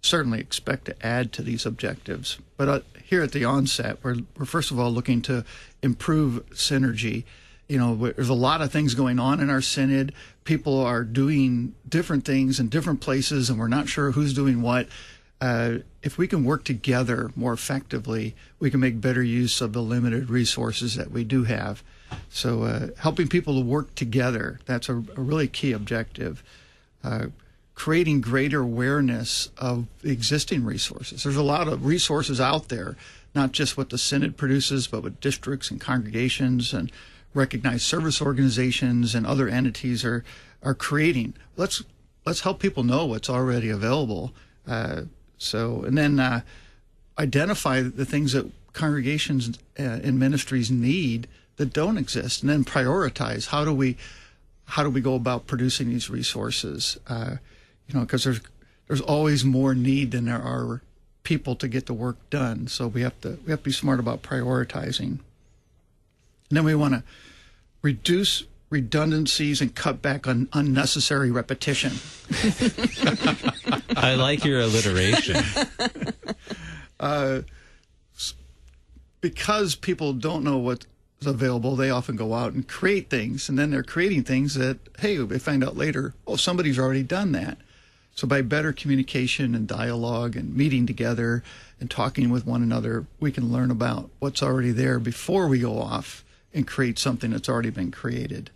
certainly 0.02 0.40
expect 0.40 0.86
to 0.86 1.06
add 1.06 1.34
to 1.34 1.42
these 1.42 1.66
objectives. 1.66 2.38
But 2.58 2.70
uh, 2.70 2.80
here 3.04 3.22
at 3.22 3.34
the 3.34 3.44
onset, 3.44 3.98
we're, 4.02 4.18
we're 4.38 4.46
first 4.46 4.72
of 4.72 4.80
all 4.80 4.92
looking 4.92 5.22
to 5.24 5.44
improve 5.82 6.50
synergy. 6.52 7.26
You 7.68 7.78
know, 7.78 7.96
there's 7.96 8.30
a 8.30 8.34
lot 8.34 8.62
of 8.62 8.72
things 8.72 8.96
going 8.96 9.20
on 9.20 9.40
in 9.40 9.50
our 9.50 9.62
synod. 9.62 10.14
People 10.44 10.80
are 10.80 11.04
doing 11.04 11.76
different 11.88 12.26
things 12.26 12.60
in 12.60 12.70
different 12.70 13.02
places, 13.02 13.50
and 13.50 13.60
we're 13.60 13.68
not 13.68 13.90
sure 13.90 14.12
who's 14.12 14.34
doing 14.34 14.62
what. 14.62 14.88
Uh, 15.42 15.80
if 16.02 16.18
we 16.18 16.28
can 16.28 16.44
work 16.44 16.64
together 16.64 17.32
more 17.36 17.54
effectively, 17.54 18.36
we 18.60 18.72
can 18.72 18.80
make 18.80 19.00
better 19.00 19.24
use 19.24 19.62
of 19.62 19.74
the 19.74 19.82
limited 19.82 20.30
resources 20.30 20.96
that 20.96 21.12
we 21.12 21.24
do 21.24 21.44
have. 21.44 21.84
So, 22.30 22.64
uh, 22.64 22.88
helping 22.98 23.28
people 23.28 23.56
to 23.56 23.66
work 23.66 23.96
together, 23.96 24.60
that's 24.66 24.90
a, 24.90 24.96
a 24.96 25.22
really 25.22 25.48
key 25.48 25.72
objective. 25.72 26.44
Uh, 27.04 27.28
creating 27.76 28.20
greater 28.20 28.60
awareness 28.60 29.50
of 29.58 29.88
existing 30.04 30.66
resources. 30.66 31.24
There's 31.24 31.38
a 31.38 31.42
lot 31.44 31.70
of 31.70 31.86
resources 31.86 32.42
out 32.42 32.68
there, 32.68 32.98
not 33.34 33.54
just 33.54 33.78
what 33.78 33.90
the 33.90 33.98
Synod 33.98 34.36
produces, 34.36 34.86
but 34.88 35.02
what 35.02 35.22
districts 35.22 35.72
and 35.72 35.80
congregations 35.80 36.74
and 36.74 36.92
recognized 37.34 37.84
service 37.84 38.22
organizations 38.22 39.16
and 39.16 39.26
other 39.26 39.48
entities 39.48 40.04
are 40.04 40.26
are 40.62 40.74
creating. 40.74 41.36
Let's 41.56 41.84
let's 42.26 42.42
help 42.42 42.60
people 42.60 42.84
know 42.84 43.06
what's 43.06 43.30
already 43.30 43.70
available. 43.70 44.34
Uh, 44.68 45.04
so, 45.38 45.84
and 45.84 45.98
then 45.98 46.20
uh, 46.20 46.42
identify 47.18 47.82
the 47.82 48.06
things 48.06 48.34
that 48.34 48.52
congregations 48.74 49.58
uh, 49.80 49.84
and 50.04 50.20
ministries 50.20 50.70
need 50.70 51.28
that 51.60 51.74
don't 51.74 51.98
exist, 51.98 52.42
and 52.42 52.50
then 52.50 52.64
prioritize. 52.64 53.48
How 53.48 53.66
do 53.66 53.74
we 53.74 53.98
how 54.64 54.82
do 54.82 54.90
we 54.90 55.02
go 55.02 55.14
about 55.16 55.46
producing 55.46 55.90
these 55.90 56.10
resources? 56.10 56.98
Uh, 57.08 57.36
you 57.88 57.94
know, 57.94 58.02
because 58.02 58.24
there's 58.24 58.40
there's 58.88 59.02
always 59.02 59.44
more 59.44 59.76
need 59.76 60.12
than 60.12 60.26
there 60.26 60.42
are 60.42 60.82
people 61.24 61.56
to 61.58 61.68
get 61.68 61.86
the 61.86 61.94
work 61.94 62.18
done. 62.30 62.68
So 62.68 62.88
we 62.88 63.02
have 63.02 63.20
to 63.22 63.38
we 63.46 63.52
have 63.52 63.60
to 63.60 63.66
be 63.66 63.72
smart 63.74 64.00
about 64.00 64.24
prioritizing. 64.24 65.20
And 66.50 66.58
then 66.58 66.64
we 66.64 66.76
want 66.76 66.94
to 66.94 67.04
reduce 67.82 68.46
redundancies 68.70 69.60
and 69.60 69.76
cut 69.76 70.02
back 70.02 70.28
on 70.28 70.48
unnecessary 70.54 71.30
repetition. 71.30 71.92
I 73.98 74.16
like 74.16 74.46
your 74.46 74.62
alliteration. 74.62 75.44
Uh, 77.02 77.44
because 79.22 79.74
people 79.74 80.12
don't 80.12 80.44
know 80.44 80.58
what's 80.58 80.86
available, 81.26 81.76
they 81.76 81.90
often 81.90 82.16
go 82.16 82.34
out 82.34 82.54
and 82.54 82.68
create 82.68 83.10
things, 83.10 83.50
and 83.50 83.60
then 83.60 83.72
they're 83.72 83.84
creating 83.84 84.24
things 84.24 84.56
that, 84.56 84.80
hey, 85.00 85.18
they 85.18 85.40
find 85.40 85.64
out 85.64 85.76
later, 85.76 86.14
oh, 86.26 86.36
somebody's 86.36 86.80
already 86.80 87.04
done 87.04 87.32
that. 87.34 87.58
So 88.16 88.28
by 88.28 88.42
better 88.42 88.74
communication 88.74 89.56
and 89.56 89.68
dialogue 89.68 90.36
and 90.36 90.56
meeting 90.56 90.86
together 90.86 91.44
and 91.80 91.90
talking 91.90 92.30
with 92.30 92.46
one 92.46 92.62
another, 92.62 93.06
we 93.20 93.32
can 93.32 93.52
learn 93.52 93.72
about 93.72 94.10
what's 94.20 94.44
already 94.44 94.72
there 94.72 95.00
before 95.00 95.48
we 95.48 95.60
go 95.60 95.80
off 95.80 96.26
and 96.54 96.68
create 96.68 97.00
something 97.00 97.32
that's 97.32 97.48
already 97.48 97.70
been 97.70 97.92
created. 97.92 98.50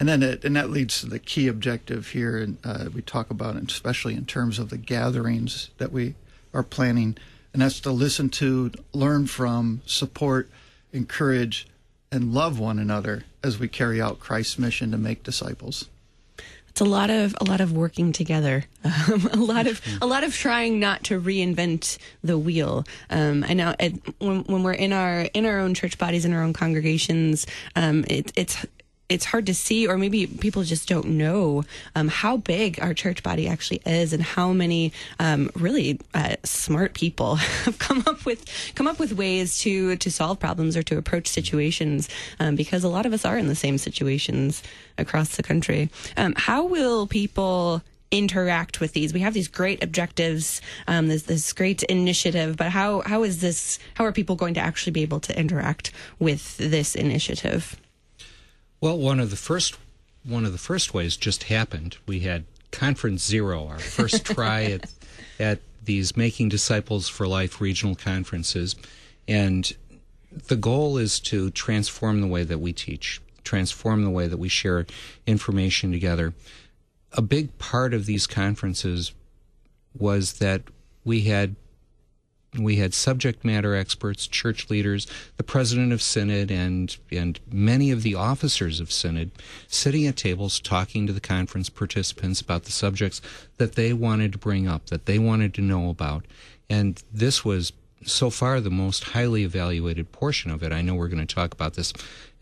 And 0.00 0.08
then 0.08 0.22
it, 0.22 0.44
and 0.44 0.56
that 0.56 0.70
leads 0.70 1.00
to 1.00 1.06
the 1.06 1.18
key 1.18 1.46
objective 1.46 2.08
here, 2.08 2.36
and 2.36 2.58
uh, 2.64 2.86
we 2.92 3.00
talk 3.00 3.30
about, 3.30 3.56
it, 3.56 3.70
especially 3.70 4.14
in 4.14 4.26
terms 4.26 4.58
of 4.58 4.68
the 4.68 4.76
gatherings 4.76 5.70
that 5.78 5.92
we 5.92 6.14
are 6.52 6.64
planning, 6.64 7.16
and 7.52 7.62
that's 7.62 7.80
to 7.80 7.92
listen 7.92 8.28
to, 8.30 8.72
learn 8.92 9.26
from, 9.26 9.80
support, 9.86 10.50
encourage, 10.94 11.66
and 12.10 12.32
love 12.32 12.58
one 12.58 12.78
another 12.78 13.24
as 13.42 13.58
we 13.58 13.68
carry 13.68 14.00
out 14.00 14.20
Christ's 14.20 14.58
mission 14.58 14.90
to 14.92 14.96
make 14.96 15.22
disciples 15.22 15.88
it's 16.74 16.80
a 16.80 16.84
lot 16.84 17.08
of 17.08 17.36
a 17.40 17.44
lot 17.44 17.60
of 17.60 17.70
working 17.70 18.10
together, 18.10 18.64
um, 18.84 19.28
a 19.32 19.36
lot 19.36 19.68
of 19.68 19.80
a 20.02 20.06
lot 20.06 20.24
of 20.24 20.34
trying 20.34 20.80
not 20.80 21.04
to 21.04 21.20
reinvent 21.20 21.98
the 22.24 22.36
wheel. 22.36 22.84
Um, 23.10 23.44
I 23.48 23.54
know 23.54 23.76
it, 23.78 23.94
when 24.18 24.40
when 24.40 24.64
we're 24.64 24.72
in 24.72 24.92
our 24.92 25.20
in 25.20 25.46
our 25.46 25.60
own 25.60 25.74
church 25.74 25.98
bodies 25.98 26.24
in 26.24 26.32
our 26.32 26.42
own 26.42 26.52
congregations, 26.52 27.46
um, 27.76 28.04
it, 28.08 28.32
it's 28.34 28.66
it's 29.14 29.26
hard 29.26 29.46
to 29.46 29.54
see, 29.54 29.86
or 29.86 29.96
maybe 29.96 30.26
people 30.26 30.64
just 30.64 30.88
don't 30.88 31.06
know 31.06 31.62
um, 31.94 32.08
how 32.08 32.36
big 32.36 32.80
our 32.82 32.92
church 32.92 33.22
body 33.22 33.46
actually 33.46 33.80
is, 33.86 34.12
and 34.12 34.22
how 34.22 34.52
many 34.52 34.92
um, 35.20 35.50
really 35.54 36.00
uh, 36.14 36.34
smart 36.42 36.94
people 36.94 37.36
have 37.64 37.78
come 37.78 38.02
up 38.06 38.26
with 38.26 38.44
come 38.74 38.88
up 38.88 38.98
with 38.98 39.12
ways 39.12 39.58
to 39.58 39.94
to 39.96 40.10
solve 40.10 40.40
problems 40.40 40.76
or 40.76 40.82
to 40.82 40.98
approach 40.98 41.28
situations. 41.28 42.08
Um, 42.40 42.56
because 42.56 42.82
a 42.82 42.88
lot 42.88 43.06
of 43.06 43.12
us 43.12 43.24
are 43.24 43.38
in 43.38 43.46
the 43.46 43.54
same 43.54 43.78
situations 43.78 44.62
across 44.98 45.36
the 45.36 45.42
country. 45.42 45.90
Um, 46.16 46.34
how 46.36 46.64
will 46.64 47.06
people? 47.06 47.82
interact 48.10 48.78
with 48.78 48.92
these? 48.92 49.12
We 49.12 49.20
have 49.20 49.34
these 49.34 49.48
great 49.48 49.82
objectives, 49.82 50.60
um, 50.86 51.08
this 51.08 51.24
this 51.24 51.52
great 51.52 51.82
initiative, 51.84 52.56
but 52.56 52.68
how 52.70 53.00
how 53.00 53.24
is 53.24 53.40
this? 53.40 53.80
How 53.94 54.04
are 54.04 54.12
people 54.12 54.36
going 54.36 54.54
to 54.54 54.60
actually 54.60 54.92
be 54.92 55.02
able 55.02 55.18
to 55.20 55.36
interact 55.36 55.90
with 56.20 56.56
this 56.58 56.94
initiative? 56.94 57.76
Well, 58.84 58.98
one 58.98 59.18
of 59.18 59.30
the 59.30 59.36
first 59.36 59.78
one 60.24 60.44
of 60.44 60.52
the 60.52 60.58
first 60.58 60.92
ways 60.92 61.16
just 61.16 61.44
happened. 61.44 61.96
We 62.06 62.20
had 62.20 62.44
Conference 62.70 63.24
Zero, 63.24 63.66
our 63.66 63.78
first 63.78 64.26
try 64.34 64.64
at 64.64 64.92
at 65.40 65.60
these 65.82 66.18
Making 66.18 66.50
Disciples 66.50 67.08
for 67.08 67.26
Life 67.26 67.62
regional 67.62 67.94
conferences, 67.94 68.76
and 69.26 69.74
the 70.48 70.56
goal 70.56 70.98
is 70.98 71.18
to 71.20 71.50
transform 71.52 72.20
the 72.20 72.26
way 72.26 72.44
that 72.44 72.58
we 72.58 72.74
teach, 72.74 73.22
transform 73.42 74.04
the 74.04 74.10
way 74.10 74.26
that 74.26 74.36
we 74.36 74.50
share 74.50 74.84
information 75.26 75.90
together. 75.90 76.34
A 77.14 77.22
big 77.22 77.56
part 77.56 77.94
of 77.94 78.04
these 78.04 78.26
conferences 78.26 79.12
was 79.98 80.34
that 80.40 80.60
we 81.06 81.22
had 81.22 81.56
we 82.58 82.76
had 82.76 82.94
subject 82.94 83.44
matter 83.44 83.74
experts, 83.74 84.26
church 84.26 84.70
leaders, 84.70 85.06
the 85.36 85.42
president 85.42 85.92
of 85.92 86.02
synod, 86.02 86.50
and 86.50 86.96
and 87.10 87.40
many 87.50 87.90
of 87.90 88.02
the 88.02 88.14
officers 88.14 88.80
of 88.80 88.92
synod 88.92 89.30
sitting 89.68 90.06
at 90.06 90.16
tables 90.16 90.60
talking 90.60 91.06
to 91.06 91.12
the 91.12 91.20
conference 91.20 91.68
participants 91.68 92.40
about 92.40 92.64
the 92.64 92.72
subjects 92.72 93.20
that 93.56 93.74
they 93.74 93.92
wanted 93.92 94.32
to 94.32 94.38
bring 94.38 94.68
up, 94.68 94.86
that 94.86 95.06
they 95.06 95.18
wanted 95.18 95.54
to 95.54 95.60
know 95.60 95.90
about, 95.90 96.24
and 96.68 97.02
this 97.12 97.44
was 97.44 97.72
so 98.06 98.30
far 98.30 98.60
the 98.60 98.70
most 98.70 99.04
highly 99.04 99.44
evaluated 99.44 100.12
portion 100.12 100.50
of 100.50 100.62
it. 100.62 100.72
I 100.72 100.82
know 100.82 100.94
we're 100.94 101.08
going 101.08 101.26
to 101.26 101.34
talk 101.34 101.54
about 101.54 101.74
this 101.74 101.92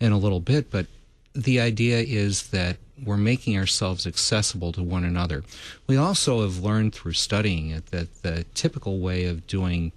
in 0.00 0.12
a 0.12 0.18
little 0.18 0.40
bit, 0.40 0.70
but 0.70 0.86
the 1.34 1.60
idea 1.60 1.98
is 2.00 2.48
that 2.48 2.76
we're 3.04 3.16
making 3.16 3.58
ourselves 3.58 4.06
accessible 4.06 4.72
to 4.72 4.82
one 4.82 5.04
another. 5.04 5.42
We 5.86 5.96
also 5.96 6.42
have 6.42 6.58
learned 6.58 6.94
through 6.94 7.14
studying 7.14 7.70
it 7.70 7.86
that 7.86 8.22
the 8.22 8.44
typical 8.54 9.00
way 9.00 9.24
of 9.24 9.46
doing 9.46 9.92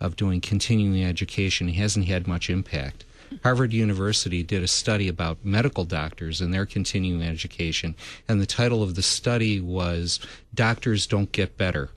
of 0.00 0.16
doing 0.16 0.40
continuing 0.40 1.04
education 1.04 1.68
hasn't 1.68 2.06
had 2.06 2.26
much 2.26 2.48
impact. 2.48 3.04
Harvard 3.42 3.72
University 3.72 4.42
did 4.42 4.62
a 4.62 4.66
study 4.66 5.08
about 5.08 5.44
medical 5.44 5.84
doctors 5.84 6.40
and 6.40 6.52
their 6.52 6.66
continuing 6.66 7.22
education, 7.22 7.94
and 8.26 8.40
the 8.40 8.46
title 8.46 8.82
of 8.82 8.94
the 8.94 9.02
study 9.02 9.60
was 9.60 10.20
"Doctors 10.54 11.06
Don't 11.06 11.30
Get 11.30 11.56
Better." 11.56 11.90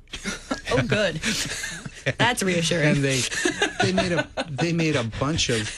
oh, 0.71 0.81
good. 0.87 1.15
That's 2.17 2.43
reassuring. 2.43 2.89
and 2.89 2.97
they 2.97 3.21
they 3.81 3.93
made 3.93 4.11
a 4.11 4.27
they 4.49 4.73
made 4.73 4.95
a 4.95 5.03
bunch 5.03 5.49
of 5.49 5.69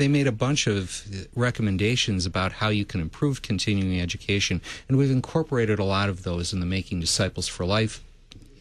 they 0.00 0.08
made 0.08 0.26
a 0.26 0.32
bunch 0.32 0.66
of 0.66 1.04
recommendations 1.36 2.24
about 2.24 2.52
how 2.52 2.70
you 2.70 2.86
can 2.86 3.02
improve 3.02 3.42
continuing 3.42 4.00
education, 4.00 4.62
and 4.88 4.96
we've 4.96 5.10
incorporated 5.10 5.78
a 5.78 5.84
lot 5.84 6.08
of 6.08 6.22
those 6.22 6.54
in 6.54 6.60
the 6.60 6.66
Making 6.66 7.00
Disciples 7.00 7.46
for 7.46 7.66
Life 7.66 8.02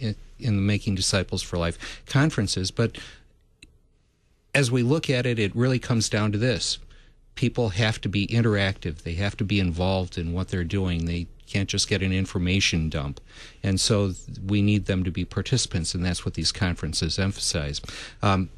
in, 0.01 0.15
in 0.38 0.58
the 0.58 0.62
Making 0.62 0.96
Disciples 0.96 1.41
for 1.41 1.58
Life 1.58 2.03
conferences. 2.05 2.72
But 2.72 2.98
as 4.53 4.69
we 4.69 4.84
look 4.84 5.10
at 5.10 5.25
it, 5.25 5.39
it 5.39 5.55
really 5.55 5.79
comes 5.79 6.10
down 6.10 6.34
to 6.34 6.38
this: 6.38 6.77
people 7.36 7.69
have 7.69 8.01
to 8.01 8.10
be 8.10 8.27
interactive. 8.27 9.03
They 9.03 9.13
have 9.13 9.38
to 9.38 9.46
be 9.46 9.62
involved 9.62 10.17
in 10.17 10.34
what 10.34 10.50
they're 10.50 10.65
doing. 10.65 11.05
They 11.05 11.27
can't 11.48 11.69
just 11.69 11.88
get 11.88 12.01
an 12.01 12.12
information 12.12 12.89
dump. 12.89 13.22
And 13.63 13.79
so 13.79 14.12
we 14.46 14.62
need 14.62 14.88
them 14.88 15.05
to 15.05 15.12
be 15.12 15.24
participants, 15.24 15.96
and 15.96 16.03
that's 16.03 16.25
what 16.25 16.34
these 16.34 16.51
conferences 16.51 17.17
emphasize. 17.17 17.79
Um, 18.22 18.50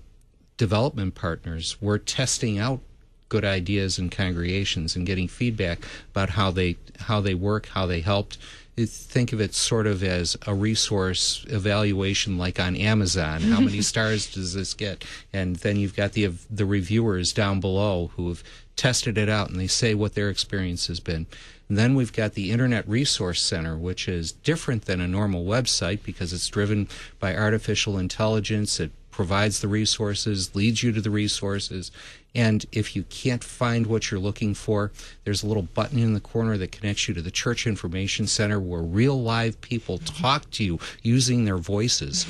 development 0.62 1.15
partners, 1.15 1.75
we're 1.82 1.98
testing 1.98 2.60
out 2.60 2.82
good 3.30 3.44
ideas 3.44 3.98
in 3.98 4.12
congregations 4.12 4.96
and 4.96 5.08
getting 5.08 5.27
feedback 5.27 5.80
about 6.12 6.30
how 6.30 6.51
they 6.51 6.77
how 7.00 7.20
they 7.20 7.34
work, 7.34 7.65
how 7.70 7.88
they 7.88 8.01
helped. 8.01 8.38
Think 8.77 9.34
of 9.34 9.41
it 9.41 9.56
sort 9.56 9.88
of 9.88 10.03
as 10.03 10.38
a 10.46 10.53
resource 10.53 11.44
evaluation, 11.50 12.38
like 12.38 12.60
on 12.60 12.75
Amazon. 12.75 13.41
How 13.41 13.60
many 13.60 13.82
stars 13.91 14.32
does 14.32 14.53
this 14.53 14.75
get? 14.75 15.03
And 15.34 15.56
then 15.56 15.77
you've 15.77 15.96
got 15.96 16.12
the 16.12 16.27
the 16.51 16.68
reviewers 16.68 17.34
down 17.34 17.60
below 17.60 18.12
who 18.15 18.30
have 18.30 18.44
tested 18.75 19.18
it 19.18 19.30
out 19.30 19.50
and 19.50 19.60
they 19.60 19.65
say 19.65 19.96
what 19.96 20.13
their 20.13 20.30
experience 20.30 20.86
has 20.86 21.00
been. 21.00 21.25
And 21.70 21.77
then 21.80 21.96
we've 21.96 22.13
got 22.13 22.36
the 22.36 22.51
Internet 22.51 22.88
Resource 22.88 23.41
Center, 23.41 23.75
which 23.75 24.08
is 24.08 24.32
different 24.32 24.86
than 24.86 25.01
a 25.01 25.08
normal 25.08 25.44
website 25.44 26.03
because 26.03 26.34
it's 26.34 26.48
driven 26.48 26.88
by 27.20 27.36
artificial 27.36 27.98
intelligence. 27.98 28.80
It 28.80 28.91
provides 29.22 29.60
the 29.60 29.68
resources, 29.68 30.56
leads 30.56 30.82
you 30.82 30.92
to 30.92 31.00
the 31.00 31.12
resources. 31.12 31.92
And 32.34 32.66
if 32.72 32.96
you 32.96 33.04
can't 33.04 33.44
find 33.44 33.86
what 33.86 34.10
you're 34.10 34.20
looking 34.20 34.56
for, 34.56 34.92
there's 35.25 35.44
a 35.44 35.48
little 35.48 35.62
button 35.62 36.00
in 36.00 36.16
the 36.16 36.20
corner 36.20 36.58
that 36.58 36.72
connects 36.72 37.08
you 37.08 37.13
to 37.13 37.22
the 37.22 37.30
Church 37.30 37.68
Information 37.68 38.25
Center 38.25 38.60
where 38.60 38.82
real 38.82 39.22
live 39.22 39.62
people 39.62 40.00
talk 40.00 40.50
to 40.51 40.63
you 40.63 40.80
using 41.04 41.46
their 41.46 41.60
voices. 41.60 42.25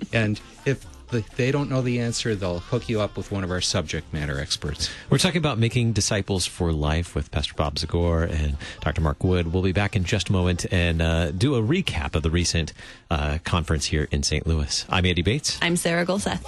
and 0.14 0.40
if 0.64 0.86
they 1.08 1.50
don't 1.50 1.70
know 1.70 1.82
the 1.82 2.00
answer, 2.00 2.34
they'll 2.34 2.58
hook 2.58 2.88
you 2.88 3.00
up 3.00 3.16
with 3.16 3.30
one 3.30 3.44
of 3.44 3.50
our 3.50 3.60
subject 3.60 4.12
matter 4.12 4.40
experts. 4.40 4.90
We're 5.10 5.18
talking 5.18 5.38
about 5.38 5.58
making 5.58 5.92
disciples 5.92 6.46
for 6.46 6.72
life 6.72 7.14
with 7.14 7.30
Pastor 7.30 7.54
Bob 7.54 7.76
Zagore 7.76 8.30
and 8.30 8.56
Dr. 8.80 9.00
Mark 9.00 9.22
Wood. 9.22 9.52
We'll 9.52 9.62
be 9.62 9.72
back 9.72 9.96
in 9.96 10.04
just 10.04 10.28
a 10.28 10.32
moment 10.32 10.66
and 10.72 11.00
uh, 11.00 11.30
do 11.30 11.54
a 11.54 11.62
recap 11.62 12.14
of 12.14 12.22
the 12.22 12.30
recent 12.30 12.72
uh, 13.10 13.38
conference 13.44 13.86
here 13.86 14.08
in 14.10 14.22
St. 14.22 14.46
Louis. 14.46 14.84
I'm 14.88 15.06
Andy 15.06 15.22
Bates. 15.22 15.58
I'm 15.62 15.76
Sarah 15.76 16.04
Gulseth. 16.04 16.42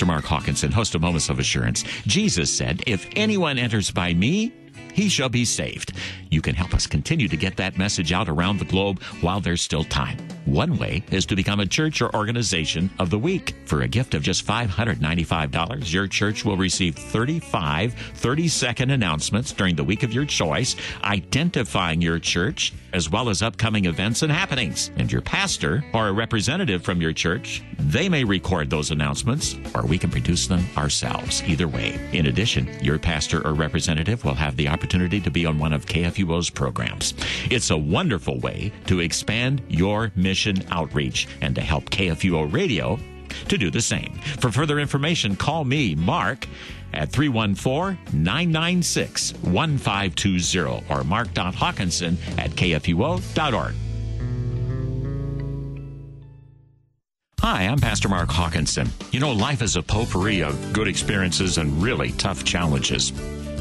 Pastor 0.00 0.12
Mark 0.14 0.24
Hawkinson, 0.24 0.72
host 0.72 0.94
of 0.94 1.02
Moments 1.02 1.28
of 1.28 1.38
Assurance. 1.38 1.82
Jesus 2.06 2.50
said, 2.50 2.82
If 2.86 3.06
anyone 3.16 3.58
enters 3.58 3.90
by 3.90 4.14
me, 4.14 4.50
he 4.92 5.08
shall 5.08 5.28
be 5.28 5.44
saved. 5.44 5.92
You 6.30 6.40
can 6.40 6.54
help 6.54 6.74
us 6.74 6.86
continue 6.86 7.28
to 7.28 7.36
get 7.36 7.56
that 7.56 7.78
message 7.78 8.12
out 8.12 8.28
around 8.28 8.58
the 8.58 8.64
globe 8.64 9.02
while 9.20 9.40
there's 9.40 9.62
still 9.62 9.84
time. 9.84 10.18
One 10.44 10.78
way 10.78 11.02
is 11.10 11.26
to 11.26 11.36
become 11.36 11.60
a 11.60 11.66
church 11.66 12.00
or 12.00 12.14
organization 12.14 12.90
of 12.98 13.10
the 13.10 13.18
week. 13.18 13.54
For 13.66 13.82
a 13.82 13.88
gift 13.88 14.14
of 14.14 14.22
just 14.22 14.46
$595, 14.46 15.92
your 15.92 16.06
church 16.06 16.44
will 16.44 16.56
receive 16.56 16.96
35 16.96 17.94
30 17.94 18.48
second 18.48 18.90
announcements 18.90 19.52
during 19.52 19.76
the 19.76 19.84
week 19.84 20.02
of 20.02 20.12
your 20.12 20.24
choice, 20.24 20.76
identifying 21.04 22.00
your 22.00 22.18
church 22.18 22.72
as 22.92 23.08
well 23.08 23.28
as 23.28 23.42
upcoming 23.42 23.84
events 23.84 24.22
and 24.22 24.32
happenings. 24.32 24.90
And 24.96 25.10
your 25.10 25.20
pastor 25.20 25.84
or 25.94 26.08
a 26.08 26.12
representative 26.12 26.82
from 26.82 27.00
your 27.00 27.12
church, 27.12 27.62
they 27.78 28.08
may 28.08 28.24
record 28.24 28.68
those 28.70 28.90
announcements 28.90 29.56
or 29.74 29.86
we 29.86 29.98
can 29.98 30.10
produce 30.10 30.46
them 30.46 30.64
ourselves. 30.76 31.42
Either 31.44 31.68
way. 31.68 32.00
In 32.12 32.26
addition, 32.26 32.68
your 32.82 32.98
pastor 32.98 33.46
or 33.46 33.54
representative 33.54 34.24
will 34.24 34.34
have 34.34 34.56
the 34.56 34.68
opportunity 34.68 34.79
to 34.88 35.30
be 35.30 35.46
on 35.46 35.58
one 35.58 35.72
of 35.72 35.86
KFUO's 35.86 36.50
programs. 36.50 37.14
It's 37.50 37.70
a 37.70 37.76
wonderful 37.76 38.38
way 38.40 38.72
to 38.86 39.00
expand 39.00 39.62
your 39.68 40.12
mission 40.14 40.64
outreach 40.70 41.28
and 41.40 41.54
to 41.54 41.60
help 41.60 41.90
KFUO 41.90 42.52
Radio 42.52 42.98
to 43.48 43.58
do 43.58 43.70
the 43.70 43.80
same. 43.80 44.12
For 44.38 44.50
further 44.50 44.78
information, 44.78 45.36
call 45.36 45.64
me, 45.64 45.94
Mark, 45.94 46.46
at 46.92 47.10
314 47.10 47.98
996 48.12 49.34
1520 49.42 50.84
or 50.88 51.04
mark.hawkinson 51.04 52.18
at 52.38 52.50
kfuo.org. 52.50 53.74
Hi, 57.40 57.62
I'm 57.62 57.78
Pastor 57.78 58.10
Mark 58.10 58.28
Hawkinson. 58.30 58.90
You 59.12 59.20
know, 59.20 59.32
life 59.32 59.62
is 59.62 59.76
a 59.76 59.82
potpourri 59.82 60.42
of 60.42 60.74
good 60.74 60.86
experiences 60.86 61.56
and 61.56 61.82
really 61.82 62.12
tough 62.12 62.44
challenges. 62.44 63.12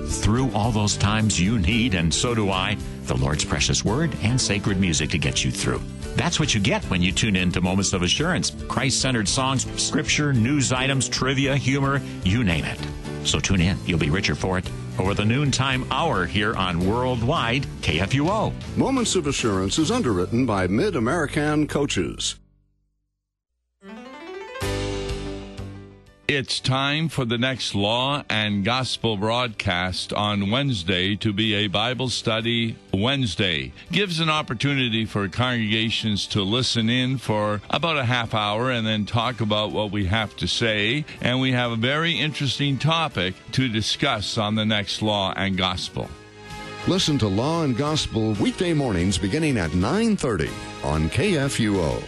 Through 0.10 0.52
all 0.54 0.72
those 0.72 0.98
times, 0.98 1.40
you 1.40 1.60
need, 1.60 1.94
and 1.94 2.14
so 2.14 2.34
do 2.34 2.50
I, 2.50 2.78
the 3.04 3.16
Lord's 3.16 3.46
precious 3.46 3.86
word 3.86 4.14
and 4.24 4.42
sacred 4.42 4.80
music 4.80 5.12
to 5.12 5.18
get 5.18 5.46
you 5.46 5.52
through. 5.52 5.82
That's 6.16 6.40
what 6.40 6.54
you 6.54 6.60
get 6.60 6.84
when 6.86 7.02
you 7.02 7.12
tune 7.12 7.36
in 7.36 7.52
to 7.52 7.62
Moments 7.62 7.94
of 7.94 8.02
Assurance. 8.02 8.52
Christ 8.68 9.00
centered 9.00 9.28
songs, 9.28 9.66
scripture, 9.82 10.34
news 10.34 10.74
items, 10.74 11.08
trivia, 11.08 11.56
humor, 11.56 12.02
you 12.24 12.44
name 12.44 12.66
it. 12.66 12.80
So 13.24 13.40
tune 13.40 13.62
in. 13.62 13.78
You'll 13.86 14.00
be 14.00 14.10
richer 14.10 14.36
for 14.36 14.58
it 14.58 14.70
over 14.98 15.14
the 15.14 15.26
noontime 15.26 15.86
hour 15.92 16.26
here 16.26 16.56
on 16.56 16.86
Worldwide 16.86 17.66
KFUO. 17.82 18.54
Moments 18.76 19.16
of 19.16 19.28
Assurance 19.28 19.78
is 19.78 19.92
underwritten 19.92 20.46
by 20.46 20.68
Mid 20.68 20.96
American 20.96 21.68
Coaches. 21.68 22.36
It's 26.32 26.60
time 26.60 27.10
for 27.10 27.26
the 27.26 27.40
next 27.40 27.74
Law 27.74 28.24
and 28.30 28.64
Gospel 28.64 29.18
broadcast 29.18 30.14
on 30.14 30.52
Wednesday 30.52 31.16
to 31.16 31.34
be 31.34 31.56
a 31.56 31.66
Bible 31.66 32.08
study 32.08 32.76
Wednesday. 32.94 33.74
Gives 33.92 34.20
an 34.20 34.30
opportunity 34.30 35.06
for 35.06 35.28
congregations 35.28 36.28
to 36.28 36.44
listen 36.44 36.88
in 36.88 37.18
for 37.18 37.64
about 37.72 37.98
a 37.98 38.06
half 38.06 38.36
hour 38.36 38.70
and 38.70 38.86
then 38.86 39.08
talk 39.08 39.42
about 39.42 39.72
what 39.72 39.90
we 39.90 40.06
have 40.06 40.38
to 40.38 40.48
say. 40.48 41.04
And 41.20 41.42
we 41.42 41.52
have 41.54 41.72
a 41.72 41.76
very 41.76 42.20
interesting 42.20 42.78
topic 42.78 43.34
to 43.54 43.68
discuss 43.68 44.38
on 44.38 44.54
the 44.54 44.68
next 44.68 45.02
Law 45.02 45.34
and 45.36 45.58
Gospel. 45.58 46.08
Listen 46.88 47.18
to 47.18 47.28
Law 47.28 47.64
and 47.64 47.76
Gospel 47.76 48.34
weekday 48.34 48.74
mornings 48.74 49.18
beginning 49.18 49.58
at 49.58 49.72
9:30 49.72 50.52
on 50.84 51.10
KFUO. 51.10 52.04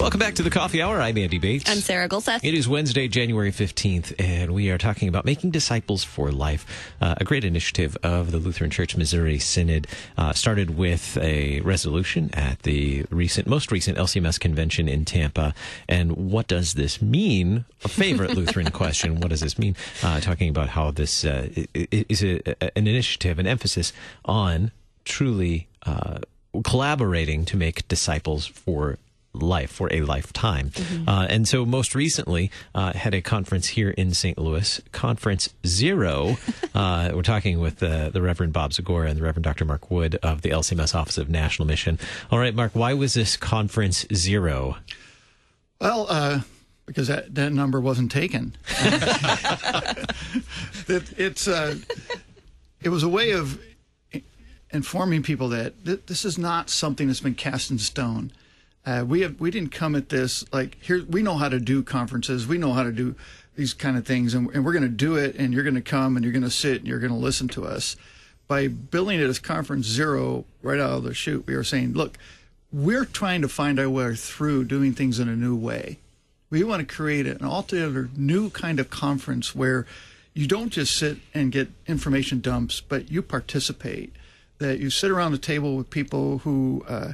Welcome 0.00 0.18
back 0.18 0.34
to 0.36 0.42
the 0.42 0.48
Coffee 0.48 0.80
Hour. 0.80 0.98
I'm 0.98 1.18
Andy 1.18 1.36
Bates. 1.36 1.68
I'm 1.70 1.76
Sarah 1.76 2.08
Gulseth. 2.08 2.40
It 2.42 2.54
is 2.54 2.66
Wednesday, 2.66 3.06
January 3.06 3.52
15th, 3.52 4.14
and 4.18 4.54
we 4.54 4.70
are 4.70 4.78
talking 4.78 5.08
about 5.08 5.26
making 5.26 5.50
disciples 5.50 6.04
for 6.04 6.32
life, 6.32 6.64
uh, 7.02 7.16
a 7.18 7.24
great 7.24 7.44
initiative 7.44 7.98
of 8.02 8.30
the 8.30 8.38
Lutheran 8.38 8.70
Church 8.70 8.96
Missouri 8.96 9.38
Synod. 9.38 9.86
Uh, 10.16 10.32
started 10.32 10.78
with 10.78 11.18
a 11.18 11.60
resolution 11.60 12.30
at 12.32 12.60
the 12.62 13.04
recent, 13.10 13.46
most 13.46 13.70
recent 13.70 13.98
LCMS 13.98 14.40
convention 14.40 14.88
in 14.88 15.04
Tampa. 15.04 15.52
And 15.86 16.12
what 16.16 16.48
does 16.48 16.72
this 16.72 17.02
mean? 17.02 17.66
A 17.84 17.88
favorite 17.88 18.34
Lutheran 18.34 18.70
question. 18.72 19.20
What 19.20 19.28
does 19.28 19.40
this 19.40 19.58
mean? 19.58 19.76
Uh, 20.02 20.18
talking 20.20 20.48
about 20.48 20.70
how 20.70 20.92
this 20.92 21.26
uh, 21.26 21.50
is 21.74 22.24
a, 22.24 22.40
an 22.74 22.86
initiative, 22.86 23.38
an 23.38 23.46
emphasis 23.46 23.92
on 24.24 24.70
truly 25.04 25.68
uh, 25.84 26.20
collaborating 26.64 27.44
to 27.44 27.58
make 27.58 27.86
disciples 27.86 28.46
for 28.46 28.96
life 29.32 29.70
for 29.70 29.92
a 29.92 30.02
lifetime. 30.02 30.70
Mm-hmm. 30.70 31.08
Uh, 31.08 31.26
and 31.26 31.46
so 31.46 31.64
most 31.64 31.94
recently 31.94 32.50
uh, 32.74 32.92
had 32.92 33.14
a 33.14 33.20
conference 33.20 33.68
here 33.68 33.90
in 33.90 34.12
St. 34.12 34.36
Louis, 34.38 34.80
Conference 34.92 35.54
Zero. 35.66 36.36
uh, 36.74 37.10
we're 37.14 37.22
talking 37.22 37.60
with 37.60 37.78
the 37.78 38.10
Reverend 38.14 38.52
Bob 38.52 38.72
Zagore 38.72 39.08
and 39.08 39.16
the 39.18 39.22
Reverend 39.22 39.44
Dr. 39.44 39.64
Mark 39.64 39.90
Wood 39.90 40.16
of 40.22 40.42
the 40.42 40.50
LCMS 40.50 40.94
Office 40.94 41.18
of 41.18 41.28
National 41.28 41.66
Mission. 41.66 41.98
All 42.30 42.38
right, 42.38 42.54
Mark, 42.54 42.72
why 42.74 42.94
was 42.94 43.14
this 43.14 43.36
Conference 43.36 44.06
Zero? 44.12 44.76
Well, 45.80 46.06
uh, 46.08 46.40
because 46.86 47.08
that, 47.08 47.34
that 47.36 47.52
number 47.52 47.80
wasn't 47.80 48.10
taken. 48.10 48.56
it, 50.88 51.04
it's 51.16 51.46
uh, 51.46 51.76
it 52.82 52.88
was 52.88 53.04
a 53.04 53.08
way 53.08 53.30
of 53.30 53.60
informing 54.72 55.22
people 55.22 55.48
that 55.50 55.84
th- 55.84 56.02
this 56.06 56.24
is 56.24 56.36
not 56.36 56.68
something 56.68 57.06
that's 57.06 57.20
been 57.20 57.34
cast 57.34 57.70
in 57.70 57.78
stone 57.78 58.32
uh, 58.90 59.04
we 59.04 59.20
have 59.20 59.38
we 59.38 59.52
didn't 59.52 59.70
come 59.70 59.94
at 59.94 60.08
this 60.08 60.44
like 60.52 60.76
here. 60.82 61.04
We 61.08 61.22
know 61.22 61.36
how 61.36 61.48
to 61.48 61.60
do 61.60 61.84
conferences. 61.84 62.48
We 62.48 62.58
know 62.58 62.72
how 62.72 62.82
to 62.82 62.90
do 62.90 63.14
these 63.54 63.72
kind 63.72 63.96
of 63.96 64.04
things, 64.04 64.34
and, 64.34 64.50
and 64.52 64.64
we're 64.64 64.72
going 64.72 64.82
to 64.82 64.88
do 64.88 65.14
it. 65.14 65.36
And 65.36 65.54
you're 65.54 65.62
going 65.62 65.76
to 65.76 65.80
come 65.80 66.16
and 66.16 66.24
you're 66.24 66.32
going 66.32 66.42
to 66.42 66.50
sit 66.50 66.78
and 66.78 66.88
you're 66.88 66.98
going 66.98 67.12
to 67.12 67.16
listen 67.16 67.46
to 67.48 67.64
us. 67.64 67.94
By 68.48 68.66
billing 68.66 69.20
it 69.20 69.28
as 69.28 69.38
conference 69.38 69.86
zero 69.86 70.44
right 70.60 70.80
out 70.80 70.90
of 70.90 71.04
the 71.04 71.14
chute, 71.14 71.46
we 71.46 71.54
are 71.54 71.62
saying, 71.62 71.92
look, 71.92 72.18
we're 72.72 73.04
trying 73.04 73.42
to 73.42 73.48
find 73.48 73.78
our 73.78 73.88
way 73.88 74.16
through 74.16 74.64
doing 74.64 74.92
things 74.92 75.20
in 75.20 75.28
a 75.28 75.36
new 75.36 75.54
way. 75.54 75.98
We 76.50 76.64
want 76.64 76.80
to 76.80 76.94
create 76.94 77.28
an 77.28 77.44
altogether 77.44 78.10
new 78.16 78.50
kind 78.50 78.80
of 78.80 78.90
conference 78.90 79.54
where 79.54 79.86
you 80.34 80.48
don't 80.48 80.70
just 80.70 80.96
sit 80.96 81.18
and 81.32 81.52
get 81.52 81.68
information 81.86 82.40
dumps, 82.40 82.80
but 82.80 83.08
you 83.08 83.22
participate. 83.22 84.12
That 84.58 84.80
you 84.80 84.90
sit 84.90 85.12
around 85.12 85.30
the 85.30 85.38
table 85.38 85.76
with 85.76 85.90
people 85.90 86.38
who. 86.38 86.84
Uh, 86.88 87.12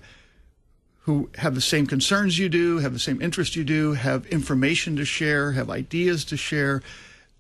who 1.07 1.31
have 1.37 1.55
the 1.55 1.61
same 1.61 1.87
concerns 1.87 2.37
you 2.37 2.49
do, 2.49 2.79
have 2.79 2.93
the 2.93 2.99
same 2.99 3.23
interest 3.23 3.55
you 3.55 3.63
do, 3.63 3.93
have 3.93 4.27
information 4.27 4.97
to 4.97 5.05
share, 5.05 5.53
have 5.53 5.71
ideas 5.71 6.25
to 6.25 6.37
share, 6.37 6.83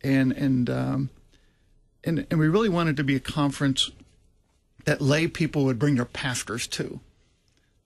and 0.05 0.31
and 0.33 0.70
um, 0.70 1.11
and 2.05 2.24
and 2.31 2.38
we 2.38 2.46
really 2.46 2.68
wanted 2.68 2.96
to 2.96 3.02
be 3.02 3.16
a 3.16 3.20
conference 3.20 3.90
that 4.85 5.00
lay 5.00 5.26
people 5.26 5.64
would 5.64 5.81
bring 5.81 5.96
their 5.96 6.05
pastors 6.05 6.68
to. 6.68 7.00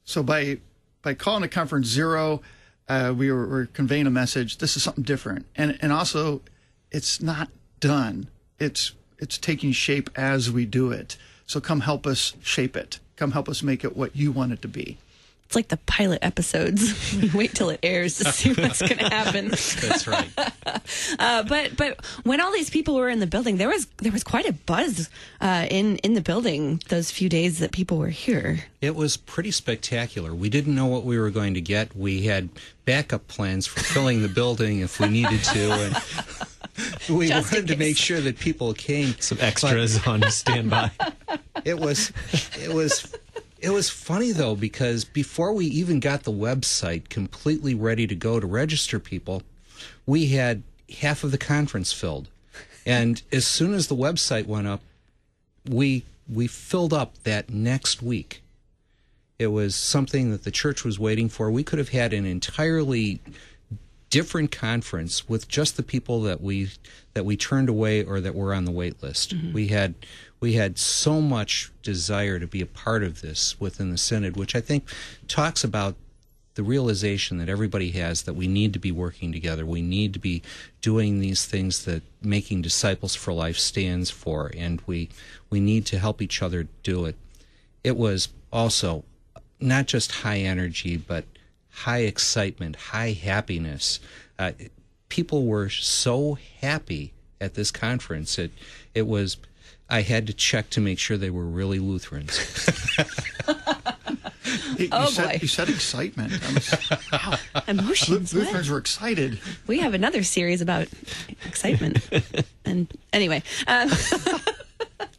So 0.04 0.22
by 0.22 0.58
by 1.00 1.14
calling 1.14 1.44
it 1.44 1.50
conference 1.50 1.86
zero, 1.86 2.42
uh, 2.86 3.14
we 3.16 3.32
were, 3.32 3.46
were 3.46 3.64
conveying 3.64 4.06
a 4.06 4.10
message. 4.10 4.58
This 4.58 4.76
is 4.76 4.82
something 4.82 5.02
different, 5.02 5.46
and 5.56 5.78
and 5.80 5.94
also, 5.94 6.42
it's 6.90 7.22
not 7.22 7.48
done. 7.80 8.28
It's 8.58 8.92
it's 9.18 9.38
taking 9.38 9.72
shape 9.72 10.10
as 10.14 10.50
we 10.50 10.66
do 10.66 10.92
it. 10.92 11.16
So 11.46 11.58
come 11.58 11.80
help 11.80 12.06
us 12.06 12.34
shape 12.42 12.76
it. 12.76 13.00
Come 13.16 13.30
help 13.30 13.48
us 13.48 13.62
make 13.62 13.82
it 13.82 13.96
what 13.96 14.14
you 14.14 14.30
want 14.30 14.52
it 14.52 14.60
to 14.60 14.68
be 14.68 14.98
it's 15.50 15.56
like 15.56 15.66
the 15.66 15.78
pilot 15.78 16.20
episodes. 16.22 17.12
you 17.20 17.28
wait 17.36 17.52
till 17.52 17.70
it 17.70 17.80
airs 17.82 18.18
to 18.18 18.30
see 18.30 18.52
what's 18.52 18.78
going 18.80 18.98
to 18.98 19.08
happen. 19.08 19.48
That's 19.48 20.06
right. 20.06 20.30
uh, 21.18 21.42
but 21.42 21.76
but 21.76 22.06
when 22.22 22.40
all 22.40 22.52
these 22.52 22.70
people 22.70 22.94
were 22.94 23.08
in 23.08 23.18
the 23.18 23.26
building, 23.26 23.56
there 23.56 23.68
was 23.68 23.86
there 23.96 24.12
was 24.12 24.22
quite 24.22 24.48
a 24.48 24.52
buzz 24.52 25.10
uh, 25.40 25.66
in 25.68 25.96
in 25.98 26.14
the 26.14 26.20
building 26.20 26.80
those 26.88 27.10
few 27.10 27.28
days 27.28 27.58
that 27.58 27.72
people 27.72 27.98
were 27.98 28.10
here. 28.10 28.60
It 28.80 28.94
was 28.94 29.16
pretty 29.16 29.50
spectacular. 29.50 30.32
We 30.32 30.50
didn't 30.50 30.76
know 30.76 30.86
what 30.86 31.02
we 31.02 31.18
were 31.18 31.30
going 31.30 31.54
to 31.54 31.60
get. 31.60 31.96
We 31.96 32.26
had 32.26 32.48
backup 32.84 33.26
plans 33.26 33.66
for 33.66 33.80
filling 33.80 34.22
the 34.22 34.28
building 34.28 34.78
if 34.78 35.00
we 35.00 35.08
needed 35.08 35.42
to, 35.42 35.72
and 35.72 35.96
we 37.18 37.26
Just 37.26 37.52
wanted 37.52 37.66
to 37.66 37.76
make 37.76 37.96
sure 37.96 38.20
that 38.20 38.38
people 38.38 38.72
came. 38.72 39.16
Some 39.18 39.38
extras 39.40 40.06
on 40.06 40.22
standby. 40.30 40.92
It 41.64 41.80
was 41.80 42.12
it 42.56 42.72
was 42.72 43.12
it 43.60 43.70
was 43.70 43.90
funny 43.90 44.32
though 44.32 44.54
because 44.54 45.04
before 45.04 45.52
we 45.52 45.66
even 45.66 46.00
got 46.00 46.24
the 46.24 46.32
website 46.32 47.08
completely 47.08 47.74
ready 47.74 48.06
to 48.06 48.14
go 48.14 48.40
to 48.40 48.46
register 48.46 48.98
people, 48.98 49.42
we 50.06 50.28
had 50.28 50.62
half 50.98 51.24
of 51.24 51.30
the 51.30 51.38
conference 51.38 51.92
filled. 51.92 52.28
And 52.86 53.22
as 53.30 53.46
soon 53.46 53.74
as 53.74 53.86
the 53.86 53.96
website 53.96 54.46
went 54.46 54.66
up, 54.66 54.80
we 55.68 56.04
we 56.28 56.46
filled 56.46 56.92
up 56.92 57.22
that 57.24 57.50
next 57.50 58.02
week. 58.02 58.42
It 59.38 59.48
was 59.48 59.74
something 59.74 60.30
that 60.30 60.44
the 60.44 60.50
church 60.50 60.84
was 60.84 60.98
waiting 60.98 61.28
for. 61.28 61.50
We 61.50 61.64
could 61.64 61.78
have 61.78 61.88
had 61.90 62.12
an 62.12 62.26
entirely 62.26 63.20
different 64.10 64.50
conference 64.50 65.28
with 65.28 65.48
just 65.48 65.76
the 65.76 65.82
people 65.82 66.20
that 66.22 66.40
we 66.40 66.70
that 67.14 67.24
we 67.24 67.36
turned 67.36 67.68
away 67.68 68.04
or 68.04 68.20
that 68.20 68.34
were 68.34 68.52
on 68.52 68.64
the 68.64 68.70
wait 68.70 69.02
list. 69.02 69.34
Mm-hmm. 69.34 69.52
We 69.52 69.68
had 69.68 69.94
we 70.40 70.54
had 70.54 70.78
so 70.78 71.20
much 71.20 71.72
desire 71.82 72.38
to 72.38 72.46
be 72.46 72.60
a 72.60 72.66
part 72.66 73.02
of 73.02 73.22
this 73.22 73.58
within 73.60 73.90
the 73.90 73.98
synod, 73.98 74.36
which 74.36 74.54
I 74.56 74.60
think 74.60 74.84
talks 75.28 75.64
about 75.64 75.94
the 76.54 76.62
realization 76.64 77.38
that 77.38 77.48
everybody 77.48 77.92
has 77.92 78.22
that 78.22 78.34
we 78.34 78.48
need 78.48 78.72
to 78.72 78.78
be 78.78 78.90
working 78.90 79.32
together. 79.32 79.64
We 79.64 79.82
need 79.82 80.12
to 80.14 80.18
be 80.18 80.42
doing 80.80 81.20
these 81.20 81.46
things 81.46 81.84
that 81.84 82.02
making 82.20 82.62
disciples 82.62 83.14
for 83.14 83.32
life 83.32 83.56
stands 83.56 84.10
for, 84.10 84.50
and 84.56 84.82
we 84.86 85.08
we 85.50 85.60
need 85.60 85.86
to 85.86 85.98
help 85.98 86.20
each 86.20 86.42
other 86.42 86.66
do 86.82 87.04
it. 87.04 87.16
It 87.84 87.96
was 87.96 88.28
also 88.52 89.04
not 89.60 89.86
just 89.86 90.10
high 90.10 90.38
energy, 90.38 90.96
but 90.96 91.24
high 91.70 92.00
excitement, 92.00 92.76
high 92.76 93.12
happiness. 93.12 94.00
Uh, 94.38 94.52
people 95.08 95.46
were 95.46 95.68
so 95.68 96.38
happy 96.60 97.12
at 97.40 97.54
this 97.54 97.70
conference. 97.70 98.38
It 98.38 98.52
it 98.94 99.06
was 99.06 99.36
I 99.88 100.02
had 100.02 100.26
to 100.28 100.32
check 100.32 100.70
to 100.70 100.80
make 100.80 100.98
sure 100.98 101.16
they 101.16 101.30
were 101.30 101.44
really 101.44 101.78
Lutherans. 101.78 102.38
you, 104.76 104.88
oh 104.92 105.06
said, 105.06 105.32
boy! 105.32 105.38
You 105.42 105.48
said 105.48 105.68
excitement. 105.68 106.32
Was, 106.32 106.74
wow. 107.12 107.34
Emotions. 107.66 108.32
Lutherans 108.32 108.68
what? 108.68 108.74
were 108.74 108.78
excited. 108.78 109.40
We 109.66 109.80
have 109.80 109.94
another 109.94 110.22
series 110.22 110.60
about 110.60 110.88
excitement. 111.44 112.08
and 112.64 112.86
anyway. 113.12 113.42
Uh, 113.66 113.88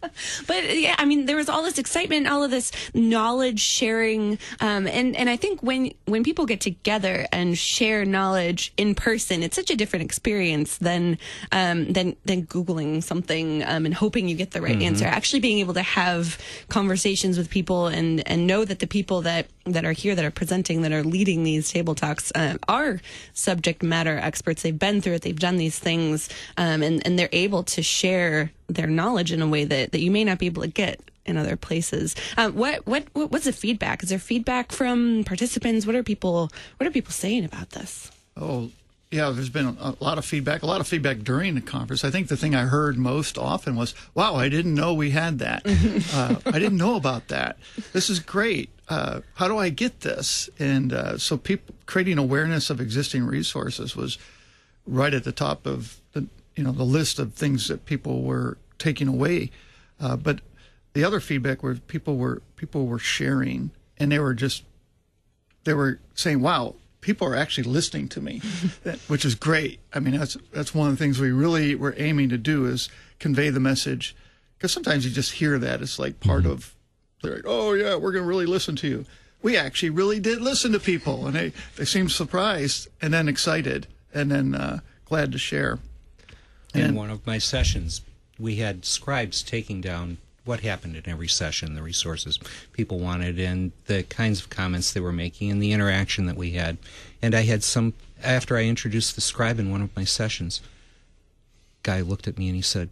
but 0.48 0.78
yeah, 0.78 0.96
I 0.98 1.06
mean, 1.06 1.26
there 1.26 1.36
was 1.36 1.50
all 1.50 1.64
this 1.64 1.78
excitement, 1.78 2.28
all 2.28 2.44
of 2.44 2.52
this 2.52 2.72
knowledge 2.94 3.60
sharing, 3.60 4.40
um, 4.60 4.88
and 4.88 5.16
and 5.16 5.30
I 5.30 5.38
think 5.38 5.62
when 5.62 5.94
when 6.06 6.24
people 6.24 6.46
get 6.46 6.60
together 6.60 7.28
and 7.32 7.58
share 7.58 8.06
knowledge 8.06 8.74
in 8.78 8.96
person, 8.96 9.44
it's 9.44 9.56
such 9.56 9.70
a 9.70 9.76
different 9.76 10.06
experience 10.06 10.78
than 10.78 11.18
um, 11.52 11.94
than 11.94 12.16
than 12.26 12.46
googling 12.46 13.04
something 13.04 13.64
um, 13.64 13.86
and 13.86 13.94
hoping 13.94 14.28
you 14.28 14.36
get 14.36 14.52
the 14.52 14.62
right 14.62 14.74
mm-hmm. 14.74 14.84
answer. 14.84 15.06
Actually, 15.06 15.40
being 15.40 15.60
able 15.60 15.74
to 15.74 15.84
have 15.84 16.38
conversations 16.70 17.38
with 17.38 17.50
people 17.50 17.88
and 17.88 18.28
and 18.28 18.48
know 18.48 18.66
that 18.66 18.80
the 18.80 18.88
people 18.88 19.22
that 19.22 19.48
that 19.66 19.86
are 19.86 19.92
here 19.92 20.16
that 20.16 20.26
are 20.26 20.32
presenting 20.32 20.82
that 20.82 20.92
are 20.92 21.04
leading 21.04 21.44
these 21.44 21.72
table 21.72 21.94
talks 21.94 22.32
uh, 22.34 22.58
are 22.68 23.00
subject 23.34 23.84
matter 23.84 24.18
experts. 24.18 24.64
They've 24.64 24.78
been 24.78 25.02
through 25.02 25.14
it. 25.14 25.22
They've 25.22 25.38
done 25.38 25.58
these 25.58 25.78
things, 25.78 26.30
um, 26.58 26.82
and 26.82 27.06
and 27.06 27.20
they're 27.20 27.30
able 27.32 27.64
to 27.64 27.84
share 27.84 28.52
their 28.74 28.88
knowledge 28.88 29.32
in 29.32 29.42
a 29.42 29.48
way 29.48 29.66
that, 29.66 29.91
that 29.92 30.02
you 30.02 30.12
may 30.12 30.24
not 30.24 30.40
be 30.40 30.46
able 30.46 30.62
to 30.62 30.68
get 30.68 31.00
in 31.26 31.38
other 31.38 31.56
places. 31.56 32.16
Um, 32.38 32.56
what, 32.56 32.86
what 32.88 33.06
what's 33.14 33.46
the 33.46 33.54
feedback? 33.54 34.04
Is 34.04 34.10
there 34.10 34.20
feedback 34.20 34.72
from 34.72 35.24
participants? 35.24 35.86
What 35.86 35.96
are 35.96 36.04
people 36.04 36.50
what 36.78 36.88
are 36.88 36.92
people 36.92 37.12
saying 37.12 37.46
about 37.46 37.72
this? 37.72 38.12
Oh, 38.36 38.72
yeah, 39.12 39.30
there's 39.30 39.50
been 39.50 39.78
a 39.80 39.96
lot 40.00 40.18
of 40.18 40.24
feedback, 40.24 40.64
a 40.64 40.66
lot 40.66 40.80
of 40.80 40.88
feedback 40.88 41.20
during 41.20 41.56
the 41.56 41.62
conference. 41.62 42.06
I 42.06 42.10
think 42.12 42.30
the 42.30 42.38
thing 42.38 42.56
I 42.56 42.64
heard 42.64 42.98
most 42.98 43.38
often 43.38 43.76
was, 43.76 43.94
"Wow, 44.14 44.36
I 44.36 44.48
didn't 44.48 44.74
know 44.74 44.94
we 44.94 45.12
had 45.12 45.40
that. 45.40 45.64
uh, 46.14 46.38
I 46.46 46.60
didn't 46.60 46.78
know 46.78 46.96
about 46.96 47.28
that. 47.28 47.58
This 47.92 48.10
is 48.10 48.20
great." 48.20 48.70
uh, 48.92 49.22
how 49.36 49.48
do 49.48 49.58
I 49.58 49.70
get 49.70 50.02
this? 50.02 50.50
And 50.60 50.92
uh, 50.92 51.18
so, 51.18 51.38
people 51.38 51.74
creating 51.86 52.18
awareness 52.18 52.70
of 52.70 52.82
existing 52.82 53.26
resources 53.26 53.96
was 53.96 54.18
right 54.86 55.14
at 55.14 55.24
the 55.24 55.32
top 55.32 55.66
of 55.66 56.02
the 56.12 56.28
you 56.58 56.64
know 56.66 56.74
the 56.74 56.84
list 56.84 57.18
of 57.18 57.34
things 57.34 57.70
that 57.70 57.86
people 57.86 58.22
were 58.22 58.58
taking 58.78 59.08
away. 59.08 59.50
Uh, 60.02 60.16
but 60.18 60.42
the 60.94 61.04
other 61.04 61.20
feedback 61.20 61.62
were 61.64 61.76
people 61.76 62.18
were 62.18 62.42
people 62.56 62.88
were 62.88 63.00
sharing, 63.00 63.72
and 63.98 64.12
they 64.12 64.20
were 64.20 64.34
just 64.34 64.64
they 65.64 65.74
were 65.74 66.00
saying, 66.16 66.42
"Wow, 66.42 66.76
people 67.02 67.28
are 67.28 67.36
actually 67.36 67.66
listening 67.70 68.08
to 68.10 68.22
me," 68.22 68.42
which 69.08 69.24
is 69.24 69.36
great. 69.36 69.80
I 69.94 70.00
mean, 70.00 70.18
that's 70.18 70.36
that's 70.52 70.74
one 70.74 70.90
of 70.90 70.98
the 70.98 71.04
things 71.04 71.20
we 71.20 71.32
really 71.32 71.76
were 71.76 71.94
aiming 71.98 72.30
to 72.30 72.38
do 72.38 72.66
is 72.66 72.90
convey 73.20 73.50
the 73.52 73.60
message, 73.60 74.16
because 74.58 74.72
sometimes 74.74 75.06
you 75.06 75.12
just 75.12 75.34
hear 75.34 75.60
that 75.60 75.82
it's 75.82 76.00
like 76.00 76.20
part 76.20 76.44
Mm-hmm. 76.44 76.52
of, 76.52 76.76
they're 77.22 77.36
like, 77.36 77.46
"Oh 77.46 77.74
yeah, 77.74 77.96
we're 77.96 78.12
going 78.12 78.24
to 78.24 78.28
really 78.30 78.48
listen 78.48 78.76
to 78.78 78.88
you." 78.88 79.06
We 79.44 79.58
actually 79.58 79.90
really 79.92 80.20
did 80.20 80.42
listen 80.42 80.72
to 80.72 80.80
people, 80.80 81.26
and 81.28 81.36
they 81.36 81.54
they 81.76 81.86
seemed 81.86 82.12
surprised 82.12 82.88
and 83.02 83.14
then 83.14 83.28
excited 83.30 83.88
and 84.14 84.30
then 84.32 84.56
uh, 84.56 84.80
glad 85.06 85.32
to 85.32 85.38
share. 85.38 85.80
In 86.74 86.96
one 86.96 87.10
of 87.10 87.26
my 87.28 87.38
sessions, 87.38 88.02
we 88.42 88.56
had 88.56 88.86
scribes 88.86 89.44
taking 89.44 89.82
down 89.82 90.18
what 90.44 90.62
happened 90.62 90.96
in 90.96 91.08
every 91.08 91.28
session, 91.28 91.76
the 91.76 91.84
resources 91.84 92.40
people 92.74 93.00
wanted, 93.00 93.40
and 93.40 93.72
the 93.86 94.04
kinds 94.04 94.42
of 94.42 94.50
comments 94.50 94.92
they 94.92 95.00
were 95.00 95.12
making, 95.12 95.52
and 95.52 95.62
the 95.62 95.72
interaction 95.72 96.26
that 96.26 96.36
we 96.36 96.52
had. 96.52 96.78
And 97.22 97.36
I 97.36 97.42
had 97.42 97.64
some, 97.64 97.94
after 98.24 98.58
I 98.58 98.64
introduced 98.64 99.14
the 99.16 99.22
scribe 99.22 99.60
in 99.60 99.70
one 99.70 99.82
of 99.82 99.96
my 99.96 100.04
sessions, 100.04 100.62
guy 101.84 102.02
looked 102.02 102.28
at 102.28 102.40
me 102.40 102.48
and 102.48 102.56
he 102.56 102.62
said, 102.62 102.90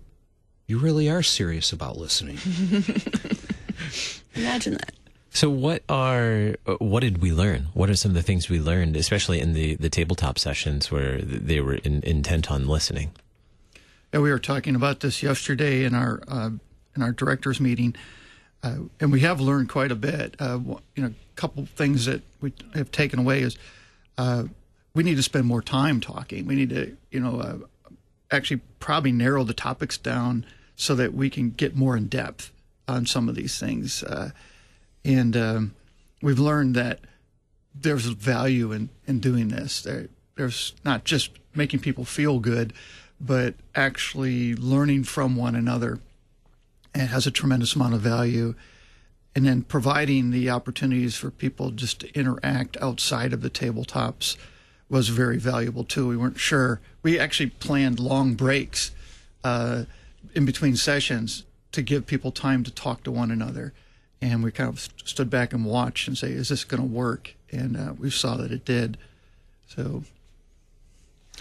You 0.67 0.77
really 0.77 1.09
are 1.09 1.23
serious 1.23 1.71
about 1.73 1.97
listening. 1.97 2.37
Imagine 4.35 4.73
that. 4.73 4.93
So 5.31 5.49
what 5.49 5.83
are 5.87 6.55
uh, 6.65 6.75
what 6.79 7.01
did 7.01 7.19
we 7.21 7.31
learn? 7.31 7.67
What 7.73 7.89
are 7.89 7.95
some 7.95 8.11
of 8.11 8.15
the 8.15 8.23
things 8.23 8.49
we 8.49 8.59
learned, 8.59 8.95
especially 8.95 9.39
in 9.39 9.53
the 9.53 9.75
the 9.75 9.89
tabletop 9.89 10.39
sessions 10.39 10.91
where 10.91 11.21
they 11.21 11.61
were 11.61 11.75
in, 11.75 12.01
intent 12.03 12.49
on 12.51 12.67
listening? 12.67 13.11
Yeah, 14.13 14.21
we 14.21 14.31
were 14.31 14.39
talking 14.39 14.75
about 14.75 15.01
this 15.01 15.21
yesterday 15.21 15.83
in 15.83 15.93
our 15.93 16.21
uh, 16.27 16.49
in 16.95 17.03
our 17.03 17.11
directors 17.11 17.59
meeting, 17.59 17.95
uh, 18.63 18.77
and 18.99 19.11
we 19.11 19.19
have 19.19 19.39
learned 19.39 19.69
quite 19.69 19.91
a 19.91 19.95
bit. 19.95 20.35
Uh, 20.39 20.59
you 20.95 21.03
know, 21.03 21.07
a 21.09 21.35
couple 21.35 21.65
things 21.67 22.05
that 22.05 22.23
we 22.41 22.51
have 22.73 22.91
taken 22.91 23.19
away 23.19 23.41
is 23.41 23.55
uh, 24.17 24.45
we 24.95 25.03
need 25.03 25.15
to 25.15 25.23
spend 25.23 25.45
more 25.45 25.61
time 25.61 26.01
talking. 26.01 26.47
We 26.47 26.55
need 26.55 26.71
to, 26.71 26.97
you 27.11 27.19
know, 27.19 27.39
uh, 27.39 27.57
actually 28.31 28.61
probably 28.79 29.11
narrow 29.11 29.43
the 29.43 29.53
topics 29.53 29.95
down 29.97 30.43
so 30.75 30.95
that 30.95 31.13
we 31.13 31.29
can 31.29 31.51
get 31.51 31.75
more 31.75 31.95
in 31.95 32.07
depth 32.07 32.51
on 32.87 33.05
some 33.05 33.29
of 33.29 33.35
these 33.35 33.59
things. 33.59 34.01
Uh, 34.01 34.31
and 35.05 35.37
um, 35.37 35.75
we've 36.23 36.39
learned 36.39 36.75
that 36.75 37.01
there's 37.75 38.05
value 38.05 38.71
in, 38.71 38.89
in 39.05 39.19
doing 39.19 39.49
this. 39.49 39.83
There, 39.83 40.07
there's 40.35 40.73
not 40.83 41.03
just 41.03 41.31
making 41.53 41.81
people 41.81 42.05
feel 42.05 42.39
good, 42.39 42.73
but 43.19 43.55
actually 43.75 44.55
learning 44.55 45.03
from 45.03 45.35
one 45.35 45.55
another. 45.55 45.99
And 46.93 47.09
has 47.09 47.27
a 47.27 47.31
tremendous 47.31 47.75
amount 47.75 47.93
of 47.93 48.01
value. 48.01 48.55
And 49.35 49.45
then 49.45 49.61
providing 49.61 50.31
the 50.31 50.49
opportunities 50.49 51.15
for 51.15 51.29
people 51.29 51.71
just 51.71 51.99
to 51.99 52.13
interact 52.17 52.77
outside 52.81 53.31
of 53.31 53.41
the 53.41 53.49
tabletops 53.49 54.35
was 54.89 55.09
very 55.09 55.37
valuable 55.37 55.83
too. 55.83 56.07
We 56.07 56.17
weren't 56.17 56.39
sure. 56.39 56.81
We 57.03 57.19
actually 57.19 57.51
planned 57.51 57.99
long 57.99 58.33
breaks 58.33 58.91
uh, 59.43 59.83
in 60.33 60.45
between 60.45 60.75
sessions 60.75 61.43
to 61.71 61.81
give 61.81 62.07
people 62.07 62.31
time 62.31 62.63
to 62.63 62.71
talk 62.71 63.03
to 63.03 63.11
one 63.11 63.29
another. 63.29 63.73
And 64.21 64.43
we 64.43 64.51
kind 64.51 64.69
of 64.69 64.79
st- 64.79 65.07
stood 65.07 65.29
back 65.29 65.53
and 65.53 65.63
watched 65.63 66.07
and 66.07 66.17
say, 66.17 66.31
"Is 66.31 66.49
this 66.49 66.65
going 66.65 66.81
to 66.81 66.87
work?" 66.87 67.35
And 67.51 67.77
uh, 67.77 67.93
we 67.97 68.09
saw 68.09 68.35
that 68.35 68.51
it 68.51 68.65
did. 68.65 68.97
So 69.67 70.03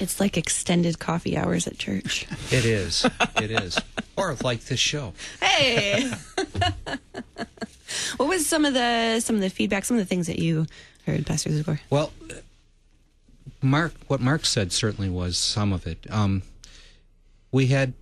It's 0.00 0.20
like 0.20 0.36
extended 0.36 0.98
coffee 0.98 1.36
hours 1.36 1.66
at 1.66 1.78
church. 1.78 2.26
it 2.50 2.64
is. 2.64 3.04
It 3.36 3.50
is. 3.50 3.78
Or 4.16 4.36
like 4.42 4.60
this 4.64 4.80
show. 4.80 5.12
Hey. 5.40 6.10
what 8.16 8.28
was 8.28 8.46
some 8.46 8.64
of 8.64 8.74
the 8.74 9.20
some 9.20 9.36
of 9.36 9.42
the 9.42 9.50
feedback, 9.50 9.84
some 9.84 9.96
of 9.96 10.02
the 10.02 10.08
things 10.08 10.26
that 10.26 10.38
you 10.38 10.66
heard, 11.06 11.26
Pastor 11.26 11.50
Zagore? 11.50 11.80
Well, 11.90 12.12
Mark, 13.60 13.94
what 14.06 14.20
Mark 14.20 14.46
said 14.46 14.72
certainly 14.72 15.10
was 15.10 15.36
some 15.36 15.72
of 15.72 15.86
it. 15.86 16.06
Um, 16.10 16.42
we 17.50 17.66
had, 17.68 17.94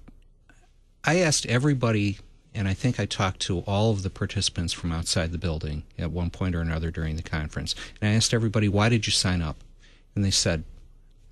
I 1.05 1.21
asked 1.21 1.47
everybody, 1.47 2.19
and 2.55 2.69
I 2.69 2.75
think 2.75 3.01
I 3.01 3.07
talked 3.07 3.41
to 3.43 3.61
all 3.61 3.91
of 3.91 4.03
the 4.03 4.11
participants 4.11 4.73
from 4.73 4.93
outside 4.93 5.33
the 5.33 5.39
building 5.39 5.85
at 5.99 6.11
one 6.11 6.31
point 6.31 6.55
or 6.55 6.61
another 6.61 6.91
during 6.91 7.17
the 7.17 7.23
conference, 7.23 7.75
and 8.01 8.11
I 8.11 8.15
asked 8.15 8.35
everybody, 8.35 8.69
why 8.69 8.89
did 8.89 9.07
you 9.07 9.13
sign 9.13 9.41
up? 9.41 9.57
And 10.15 10.25
they 10.25 10.31
said, 10.31 10.65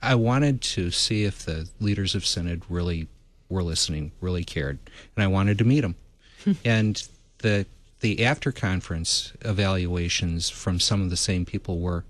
I 0.05 0.15
wanted 0.15 0.61
to 0.63 0.91
see 0.91 1.25
if 1.25 1.45
the 1.45 1.69
leaders 1.81 2.15
of 2.15 2.27
Synod 2.27 2.63
really 2.69 3.09
were 3.49 3.63
listening, 3.63 4.13
really 4.21 4.45
cared, 4.45 4.79
and 5.17 5.25
I 5.25 5.27
wanted 5.27 5.59
to 5.59 5.65
meet 5.65 5.81
them. 5.81 5.97
and 6.65 7.07
the 7.39 7.67
the 8.01 8.25
after 8.25 8.53
conference 8.53 9.33
evaluations 9.43 10.51
from 10.51 10.79
some 10.79 11.01
of 11.01 11.09
the 11.09 11.17
same 11.17 11.47
people 11.47 11.79
were, 11.79 12.05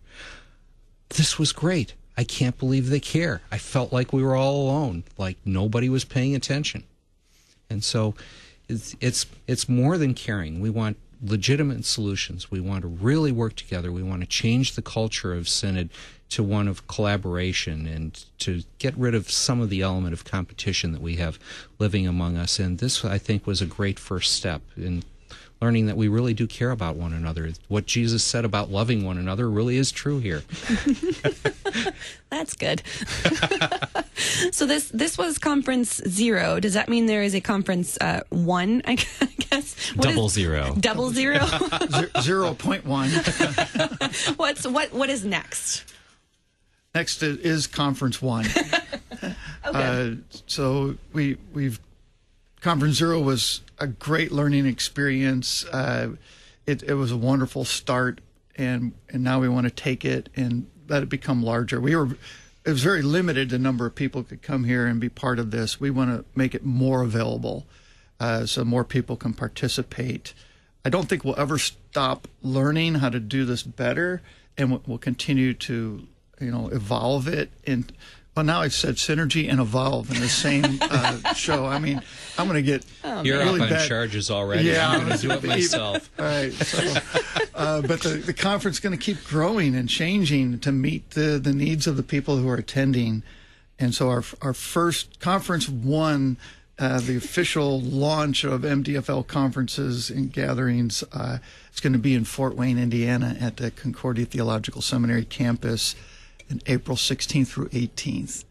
this 1.11 1.39
was 1.39 1.53
great. 1.53 1.95
I 2.17 2.25
can't 2.25 2.59
believe 2.59 2.89
they 2.89 3.01
care. 3.01 3.43
I 3.53 3.59
felt 3.59 3.93
like 3.93 4.13
we 4.13 4.23
were 4.23 4.35
all 4.35 4.63
alone, 4.63 5.05
like 5.19 5.37
nobody 5.45 5.89
was 5.89 6.05
paying 6.05 6.35
attention. 6.35 6.85
And 7.71 7.85
so 7.85 8.15
it's 8.69 8.97
it's, 9.01 9.27
it's 9.47 9.69
more 9.69 9.99
than 9.99 10.15
caring. 10.15 10.61
We 10.61 10.71
want 10.71 10.97
legitimate 11.25 11.85
solutions. 11.85 12.51
We 12.51 12.61
want 12.61 12.83
to 12.83 12.89
really 12.89 13.33
work 13.33 13.57
together. 13.57 13.91
We 13.91 14.03
want 14.03 14.21
to 14.21 14.27
change 14.27 14.75
the 14.75 14.83
culture 14.83 15.33
of 15.33 15.49
synod 15.49 15.91
to 16.31 16.43
one 16.43 16.69
of 16.69 16.87
collaboration 16.87 17.87
and 17.87 18.25
to 18.39 18.63
get 18.79 18.97
rid 18.97 19.15
of 19.15 19.31
some 19.31 19.61
of 19.61 19.71
the 19.71 19.83
element 19.83 20.13
of 20.13 20.25
competition 20.25 20.93
that 20.93 21.01
we 21.01 21.17
have 21.17 21.39
living 21.79 22.07
among 22.07 22.37
us. 22.37 22.59
And 22.59 22.79
this, 22.79 23.05
I 23.05 23.19
think, 23.19 23.47
was 23.47 23.63
a 23.63 23.67
great 23.67 23.99
first 23.99 24.33
step 24.33 24.63
in 24.77 25.05
learning 25.61 25.87
that 25.87 25.97
we 25.97 26.09
really 26.09 26.35
do 26.35 26.47
care 26.47 26.71
about 26.71 26.97
one 26.97 27.13
another. 27.13 27.51
What 27.69 27.87
Jesus 27.87 28.23
said 28.23 28.45
about 28.45 28.71
loving 28.71 29.05
one 29.05 29.19
another 29.19 29.49
really 29.49 29.77
is 29.77 29.91
true 29.93 30.19
here. 30.19 30.43
That's 32.31 32.55
good. 32.55 32.83
so 34.53 34.67
this 34.67 34.89
this 34.93 35.17
was 35.17 35.39
conference 35.39 36.03
zero. 36.09 36.61
Does 36.61 36.75
that 36.75 36.89
mean 36.89 37.07
there 37.07 37.23
is 37.23 37.35
a 37.35 37.41
conference 37.41 37.97
uh, 38.01 38.21
one? 38.31 38.83
I 38.85 38.97
guess 38.97 39.91
What 39.95 40.09
Double 40.09 40.27
is- 40.27 40.33
zero. 40.33 40.75
Double 40.79 41.11
zero. 41.11 41.47
zero 42.21 42.55
point 42.55 42.85
one. 42.85 43.11
What's 44.37 44.67
what? 44.67 44.93
What 44.93 45.09
is 45.11 45.25
next? 45.25 45.85
Next 46.95 47.23
is 47.23 47.67
conference 47.67 48.21
one. 48.23 48.47
uh, 49.65 50.11
so 50.47 50.97
we 51.13 51.37
we've 51.53 51.81
conference 52.65 52.97
zero 52.97 53.21
was 53.21 53.61
a 53.79 53.87
great 53.87 54.33
learning 54.33 54.65
experience. 54.65 55.67
Uh, 55.67 56.17
it 56.67 56.83
it 56.83 56.95
was 56.95 57.13
a 57.13 57.17
wonderful 57.17 57.65
start, 57.65 58.23
and 58.57 58.93
and 59.11 59.23
now 59.23 59.39
we 59.39 59.49
want 59.49 59.67
to 59.67 59.71
take 59.71 60.03
it 60.05 60.31
and 60.35 60.67
let 60.89 61.03
it 61.03 61.11
become 61.11 61.43
larger. 61.43 61.79
We 61.79 61.95
were 61.95 62.17
it 62.65 62.71
was 62.71 62.83
very 62.83 63.03
limited 63.03 63.51
the 63.51 63.59
number 63.59 63.85
of 63.85 63.95
people 63.95 64.23
could 64.23 64.41
come 64.41 64.65
here 64.65 64.87
and 64.87 64.99
be 64.99 65.11
part 65.11 65.39
of 65.39 65.51
this. 65.51 65.79
We 65.79 65.91
want 65.91 66.11
to 66.11 66.25
make 66.35 66.55
it 66.55 66.65
more 66.65 67.03
available, 67.03 67.67
uh, 68.19 68.47
so 68.47 68.65
more 68.65 68.85
people 68.85 69.17
can 69.17 69.35
participate. 69.35 70.33
I 70.87 70.89
don't 70.89 71.07
think 71.07 71.23
we'll 71.23 71.39
ever 71.39 71.59
stop 71.59 72.29
learning 72.43 72.97
how 72.97 73.11
to 73.11 73.21
do 73.21 73.45
this 73.45 73.63
better, 73.63 74.23
and 74.57 74.71
we'll, 74.71 74.83
we'll 74.87 74.99
continue 74.99 75.53
to, 75.53 76.07
you 76.41 76.51
know, 76.51 76.69
evolve 76.69 77.29
it. 77.29 77.51
And 77.67 77.93
well, 78.35 78.45
now 78.45 78.63
I've 78.63 78.75
said 78.75 78.97
synergy 78.97 79.49
and 79.49 79.61
evolve 79.61 80.11
in 80.11 80.21
the 80.21 80.29
same 80.29 80.79
uh, 80.81 81.35
show. 81.35 81.67
I 81.67 81.79
mean, 81.79 82.03
I'm 82.37 82.49
going 82.49 82.57
to 82.57 82.63
get 82.63 82.85
You're 83.25 83.39
really 83.39 83.61
up 83.61 83.67
on 83.67 83.69
bad. 83.69 83.89
charges 83.89 84.31
already. 84.31 84.65
Yeah, 84.65 84.91
I'm 84.91 85.07
going 85.07 85.19
to 85.19 85.29
do 85.29 85.31
it 85.31 85.45
myself. 85.45 86.11
All 86.19 86.25
right. 86.25 86.53
So, 86.53 87.01
uh, 87.55 87.83
but 87.83 88.03
the, 88.03 88.11
the 88.11 88.33
conference 88.33 88.79
is 88.79 88.81
going 88.81 88.97
to 88.97 89.03
keep 89.03 89.25
growing 89.25 89.77
and 89.77 89.89
changing 89.89 90.59
to 90.61 90.73
meet 90.73 91.11
the, 91.11 91.39
the 91.39 91.53
needs 91.53 91.87
of 91.87 91.97
the 91.97 92.03
people 92.03 92.37
who 92.39 92.49
are 92.49 92.57
attending. 92.57 93.23
And 93.79 93.95
so 93.95 94.09
our, 94.09 94.25
our 94.43 94.55
first 94.55 95.21
conference 95.21 95.69
one, 95.69 96.37
uh, 96.77 96.99
the 97.01 97.17
official 97.17 97.81
launch 97.81 98.43
of 98.43 98.63
MDFL 98.63 99.29
conferences 99.29 100.11
and 100.11 100.33
gatherings, 100.33 101.05
uh, 101.13 101.39
is 101.73 101.79
going 101.79 101.93
to 101.93 102.01
be 102.01 102.15
in 102.15 102.25
Fort 102.25 102.57
Wayne, 102.57 102.79
Indiana 102.79 103.37
at 103.41 103.59
the 103.59 103.71
Concordia 103.71 104.25
Theological 104.25 104.83
Seminary 104.83 105.25
campus 105.25 105.95
in 106.49 106.61
April 106.67 106.97
16th 106.97 107.49
through 107.49 107.69
18th 107.69 108.45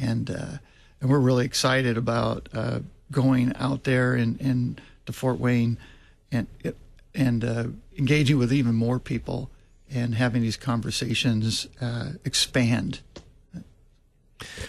and 0.00 0.30
uh, 0.30 0.58
and 1.00 1.10
we're 1.10 1.18
really 1.18 1.44
excited 1.44 1.96
about 1.96 2.48
uh, 2.52 2.80
going 3.10 3.52
out 3.56 3.84
there 3.84 4.14
and 4.14 4.40
in, 4.40 4.78
to 5.06 5.12
Fort 5.12 5.38
Wayne 5.38 5.78
and 6.30 6.46
and 7.14 7.44
uh, 7.44 7.64
engaging 7.96 8.38
with 8.38 8.52
even 8.52 8.74
more 8.74 8.98
people 8.98 9.50
and 9.90 10.14
having 10.14 10.42
these 10.42 10.56
conversations 10.56 11.66
uh, 11.80 12.10
expand. 12.24 13.00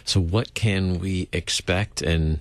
So 0.06 0.20
what 0.20 0.54
can 0.54 1.00
we 1.00 1.28
expect 1.32 2.02
and 2.02 2.40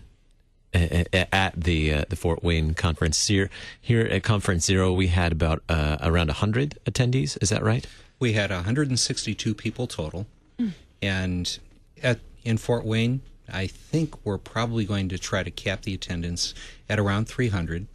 at 0.74 1.54
the 1.56 1.94
uh, 1.94 2.04
the 2.08 2.16
Fort 2.16 2.44
Wayne 2.44 2.74
conference. 2.74 3.26
Here, 3.26 3.48
here 3.80 4.02
at 4.02 4.22
Conference 4.22 4.66
Zero, 4.66 4.92
we 4.92 5.06
had 5.08 5.32
about 5.32 5.62
uh, 5.68 5.96
around 6.02 6.30
hundred 6.30 6.78
attendees. 6.84 7.38
Is 7.42 7.48
that 7.48 7.62
right? 7.62 7.86
We 8.18 8.32
had 8.32 8.50
162 8.50 9.54
people 9.54 9.86
total, 9.86 10.26
mm. 10.58 10.72
and 11.00 11.58
at 12.02 12.20
in 12.44 12.58
Fort 12.58 12.84
Wayne, 12.84 13.20
I 13.52 13.66
think 13.66 14.14
we're 14.24 14.38
probably 14.38 14.84
going 14.84 15.08
to 15.10 15.18
try 15.18 15.42
to 15.42 15.50
cap 15.50 15.82
the 15.82 15.94
attendance 15.94 16.54
at 16.88 16.98
around 16.98 17.28
300. 17.28 17.86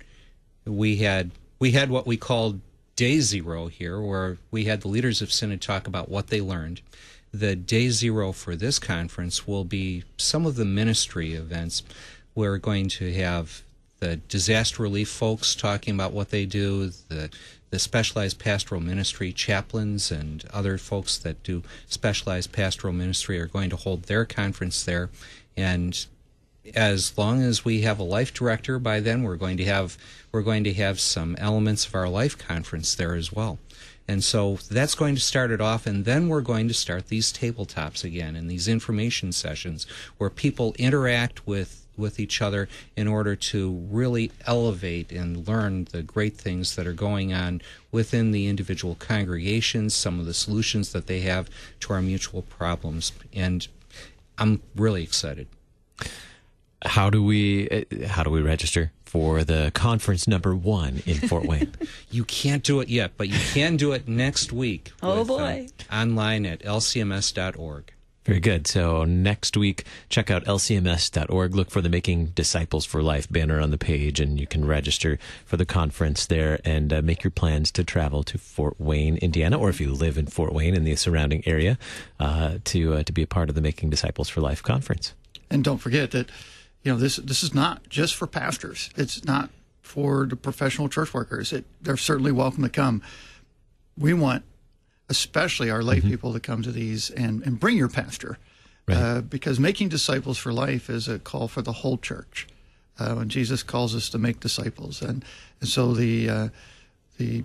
We 0.65 0.97
had 0.97 1.31
we 1.59 1.71
had 1.71 1.89
what 1.89 2.07
we 2.07 2.17
called 2.17 2.61
day 2.95 3.19
zero 3.19 3.67
here, 3.67 4.01
where 4.01 4.37
we 4.51 4.65
had 4.65 4.81
the 4.81 4.87
leaders 4.87 5.21
of 5.21 5.31
Synod 5.31 5.61
talk 5.61 5.87
about 5.87 6.09
what 6.09 6.27
they 6.27 6.41
learned. 6.41 6.81
The 7.33 7.55
day 7.55 7.89
zero 7.89 8.31
for 8.31 8.55
this 8.55 8.79
conference 8.79 9.47
will 9.47 9.63
be 9.63 10.03
some 10.17 10.45
of 10.45 10.55
the 10.55 10.65
ministry 10.65 11.33
events. 11.33 11.83
We're 12.35 12.59
going 12.59 12.89
to 12.89 13.13
have 13.13 13.63
the 14.03 14.17
disaster 14.27 14.83
relief 14.83 15.07
folks 15.07 15.55
talking 15.55 15.93
about 15.93 16.11
what 16.11 16.29
they 16.29 16.45
do, 16.45 16.91
the 17.07 17.29
the 17.69 17.79
specialized 17.79 18.37
pastoral 18.37 18.79
ministry 18.81 19.33
chaplains 19.33 20.11
and 20.11 20.45
other 20.53 20.77
folks 20.77 21.17
that 21.17 21.41
do 21.41 21.63
specialized 21.87 22.51
pastoral 22.51 22.93
ministry 22.93 23.39
are 23.39 23.47
going 23.47 23.69
to 23.69 23.75
hold 23.75 24.03
their 24.03 24.25
conference 24.25 24.83
there. 24.83 25.09
And 25.57 26.05
as 26.75 27.17
long 27.17 27.41
as 27.41 27.65
we 27.65 27.81
have 27.81 27.97
a 27.97 28.03
life 28.03 28.31
director 28.31 28.77
by 28.77 28.99
then 28.99 29.23
we're 29.23 29.37
going 29.37 29.57
to 29.57 29.65
have 29.65 29.97
we're 30.31 30.43
going 30.43 30.63
to 30.65 30.73
have 30.73 30.99
some 30.99 31.35
elements 31.37 31.87
of 31.87 31.95
our 31.95 32.07
life 32.07 32.37
conference 32.37 32.93
there 32.93 33.15
as 33.15 33.33
well. 33.33 33.57
And 34.07 34.23
so 34.23 34.59
that's 34.69 34.95
going 34.95 35.15
to 35.15 35.21
start 35.21 35.49
it 35.49 35.61
off 35.61 35.87
and 35.87 36.05
then 36.05 36.27
we're 36.27 36.41
going 36.41 36.67
to 36.67 36.73
start 36.75 37.07
these 37.07 37.33
tabletops 37.33 38.03
again 38.03 38.35
and 38.35 38.51
these 38.51 38.67
information 38.67 39.31
sessions 39.31 39.87
where 40.17 40.29
people 40.29 40.75
interact 40.77 41.47
with 41.47 41.82
with 41.97 42.19
each 42.19 42.41
other 42.41 42.67
in 42.95 43.07
order 43.07 43.35
to 43.35 43.71
really 43.89 44.31
elevate 44.45 45.11
and 45.11 45.47
learn 45.47 45.85
the 45.91 46.01
great 46.01 46.35
things 46.35 46.75
that 46.75 46.87
are 46.87 46.93
going 46.93 47.33
on 47.33 47.61
within 47.91 48.31
the 48.31 48.47
individual 48.47 48.95
congregations, 48.95 49.93
some 49.93 50.19
of 50.19 50.25
the 50.25 50.33
solutions 50.33 50.91
that 50.93 51.07
they 51.07 51.21
have 51.21 51.49
to 51.79 51.93
our 51.93 52.01
mutual 52.01 52.41
problems. 52.41 53.11
And 53.33 53.67
I'm 54.37 54.61
really 54.75 55.03
excited. 55.03 55.47
How 56.85 57.09
do 57.09 57.23
we 57.23 57.69
uh, 57.69 58.07
how 58.07 58.23
do 58.23 58.29
we 58.29 58.41
register 58.41 58.91
for 59.05 59.43
the 59.43 59.71
conference 59.73 60.27
number 60.27 60.53
one 60.53 61.01
in 61.05 61.15
Fort 61.29 61.45
Wayne? 61.45 61.73
you 62.11 62.25
can't 62.25 62.63
do 62.63 62.81
it 62.81 62.89
yet, 62.89 63.13
but 63.15 63.29
you 63.29 63.39
can 63.53 63.77
do 63.77 63.93
it 63.93 64.07
next 64.07 64.51
week. 64.51 64.91
oh 65.01 65.19
with, 65.19 65.27
boy! 65.29 65.67
Uh, 65.89 65.95
online 65.95 66.45
at 66.45 66.59
lcms.org. 66.59 67.93
Very 68.25 68.39
good. 68.39 68.67
So 68.67 69.03
next 69.03 69.57
week, 69.57 69.83
check 70.07 70.31
out 70.31 70.45
lcms.org. 70.45 71.55
Look 71.55 71.69
for 71.69 71.81
the 71.81 71.89
Making 71.89 72.27
Disciples 72.27 72.85
for 72.85 73.03
Life 73.03 73.29
banner 73.29 73.59
on 73.59 73.71
the 73.71 73.77
page, 73.77 74.21
and 74.21 74.39
you 74.39 74.47
can 74.47 74.65
register 74.65 75.19
for 75.45 75.57
the 75.57 75.65
conference 75.65 76.25
there 76.25 76.59
and 76.63 76.93
uh, 76.93 77.01
make 77.01 77.23
your 77.23 77.31
plans 77.31 77.69
to 77.73 77.83
travel 77.83 78.23
to 78.23 78.37
Fort 78.37 78.79
Wayne, 78.79 79.17
Indiana, 79.17 79.59
or 79.59 79.69
if 79.69 79.81
you 79.81 79.91
live 79.91 80.17
in 80.17 80.27
Fort 80.27 80.53
Wayne 80.53 80.73
and 80.73 80.87
the 80.87 80.95
surrounding 80.95 81.43
area, 81.45 81.77
uh, 82.19 82.59
to 82.63 82.93
uh, 82.93 83.03
to 83.03 83.11
be 83.11 83.23
a 83.23 83.27
part 83.27 83.49
of 83.49 83.55
the 83.55 83.61
Making 83.61 83.89
Disciples 83.89 84.29
for 84.29 84.39
Life 84.39 84.63
conference. 84.63 85.13
And 85.49 85.61
don't 85.61 85.79
forget 85.79 86.11
that 86.11 86.29
you 86.83 86.93
know 86.93 86.97
this 86.97 87.17
this 87.17 87.43
is 87.43 87.53
not 87.53 87.89
just 87.89 88.15
for 88.15 88.25
pastors. 88.25 88.89
It's 88.95 89.25
not 89.25 89.49
for 89.81 90.25
the 90.25 90.37
professional 90.37 90.87
church 90.87 91.13
workers. 91.13 91.51
It, 91.51 91.65
they're 91.81 91.97
certainly 91.97 92.31
welcome 92.31 92.63
to 92.63 92.69
come. 92.69 93.01
We 93.97 94.13
want 94.13 94.43
especially 95.09 95.69
our 95.69 95.83
lay 95.83 95.99
mm-hmm. 95.99 96.09
people 96.09 96.33
to 96.33 96.39
come 96.39 96.61
to 96.63 96.71
these 96.71 97.09
and, 97.09 97.43
and 97.43 97.59
bring 97.59 97.77
your 97.77 97.89
pastor. 97.89 98.37
Right. 98.87 98.97
Uh, 98.97 99.21
because 99.21 99.59
making 99.59 99.89
disciples 99.89 100.37
for 100.37 100.51
life 100.51 100.89
is 100.89 101.07
a 101.07 101.19
call 101.19 101.47
for 101.47 101.61
the 101.61 101.71
whole 101.71 101.97
church. 101.97 102.47
Uh, 102.99 103.15
when 103.15 103.29
Jesus 103.29 103.63
calls 103.63 103.95
us 103.95 104.07
to 104.09 104.19
make 104.19 104.39
disciples, 104.39 105.01
and 105.01 105.25
and 105.59 105.67
so 105.67 105.93
the 105.93 106.29
uh, 106.29 106.49
the 107.17 107.43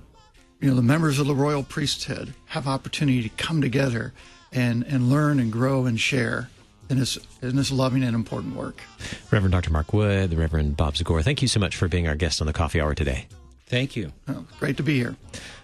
you 0.61 0.69
know 0.69 0.75
the 0.75 0.83
members 0.83 1.19
of 1.19 1.27
the 1.27 1.35
royal 1.35 1.63
priesthood 1.63 2.35
have 2.47 2.67
opportunity 2.67 3.23
to 3.23 3.31
come 3.31 3.63
together 3.63 4.13
and 4.53 4.83
and 4.85 5.09
learn 5.09 5.41
and 5.41 5.51
grow 5.51 5.87
and 5.87 5.99
share 5.99 6.51
in 6.91 6.99
this 6.99 7.19
in 7.41 7.57
this 7.57 7.71
loving 7.71 8.03
and 8.03 8.15
important 8.15 8.57
work. 8.57 8.83
Reverend 9.31 9.53
Dr. 9.53 9.71
Mark 9.71 9.93
Wood, 9.93 10.31
the 10.31 10.37
Reverend 10.37 10.77
Bob 10.77 10.97
Zagore, 10.97 11.23
thank 11.23 11.41
you 11.41 11.49
so 11.49 11.61
much 11.61 11.77
for 11.77 11.89
being 11.89 12.09
our 12.09 12.17
guest 12.17 12.41
on 12.41 12.47
the 12.47 12.53
Coffee 12.53 12.81
Hour 12.81 12.95
today. 12.95 13.27
Thank 13.67 13.97
you. 13.97 14.13
Oh, 14.29 14.45
great 14.59 14.77
to 14.79 14.83
be 14.83 14.97
here. 14.97 15.17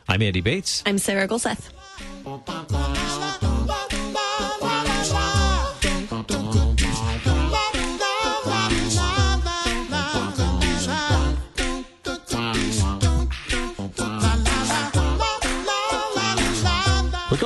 I'm 0.09 0.23
Andy 0.23 0.41
Bates. 0.41 0.83
I'm 0.87 0.99
Sarah 0.99 1.27
Gulseth. 1.27 1.71
tam, 2.39 2.65
tá 2.65 2.79
tam. 2.79 2.84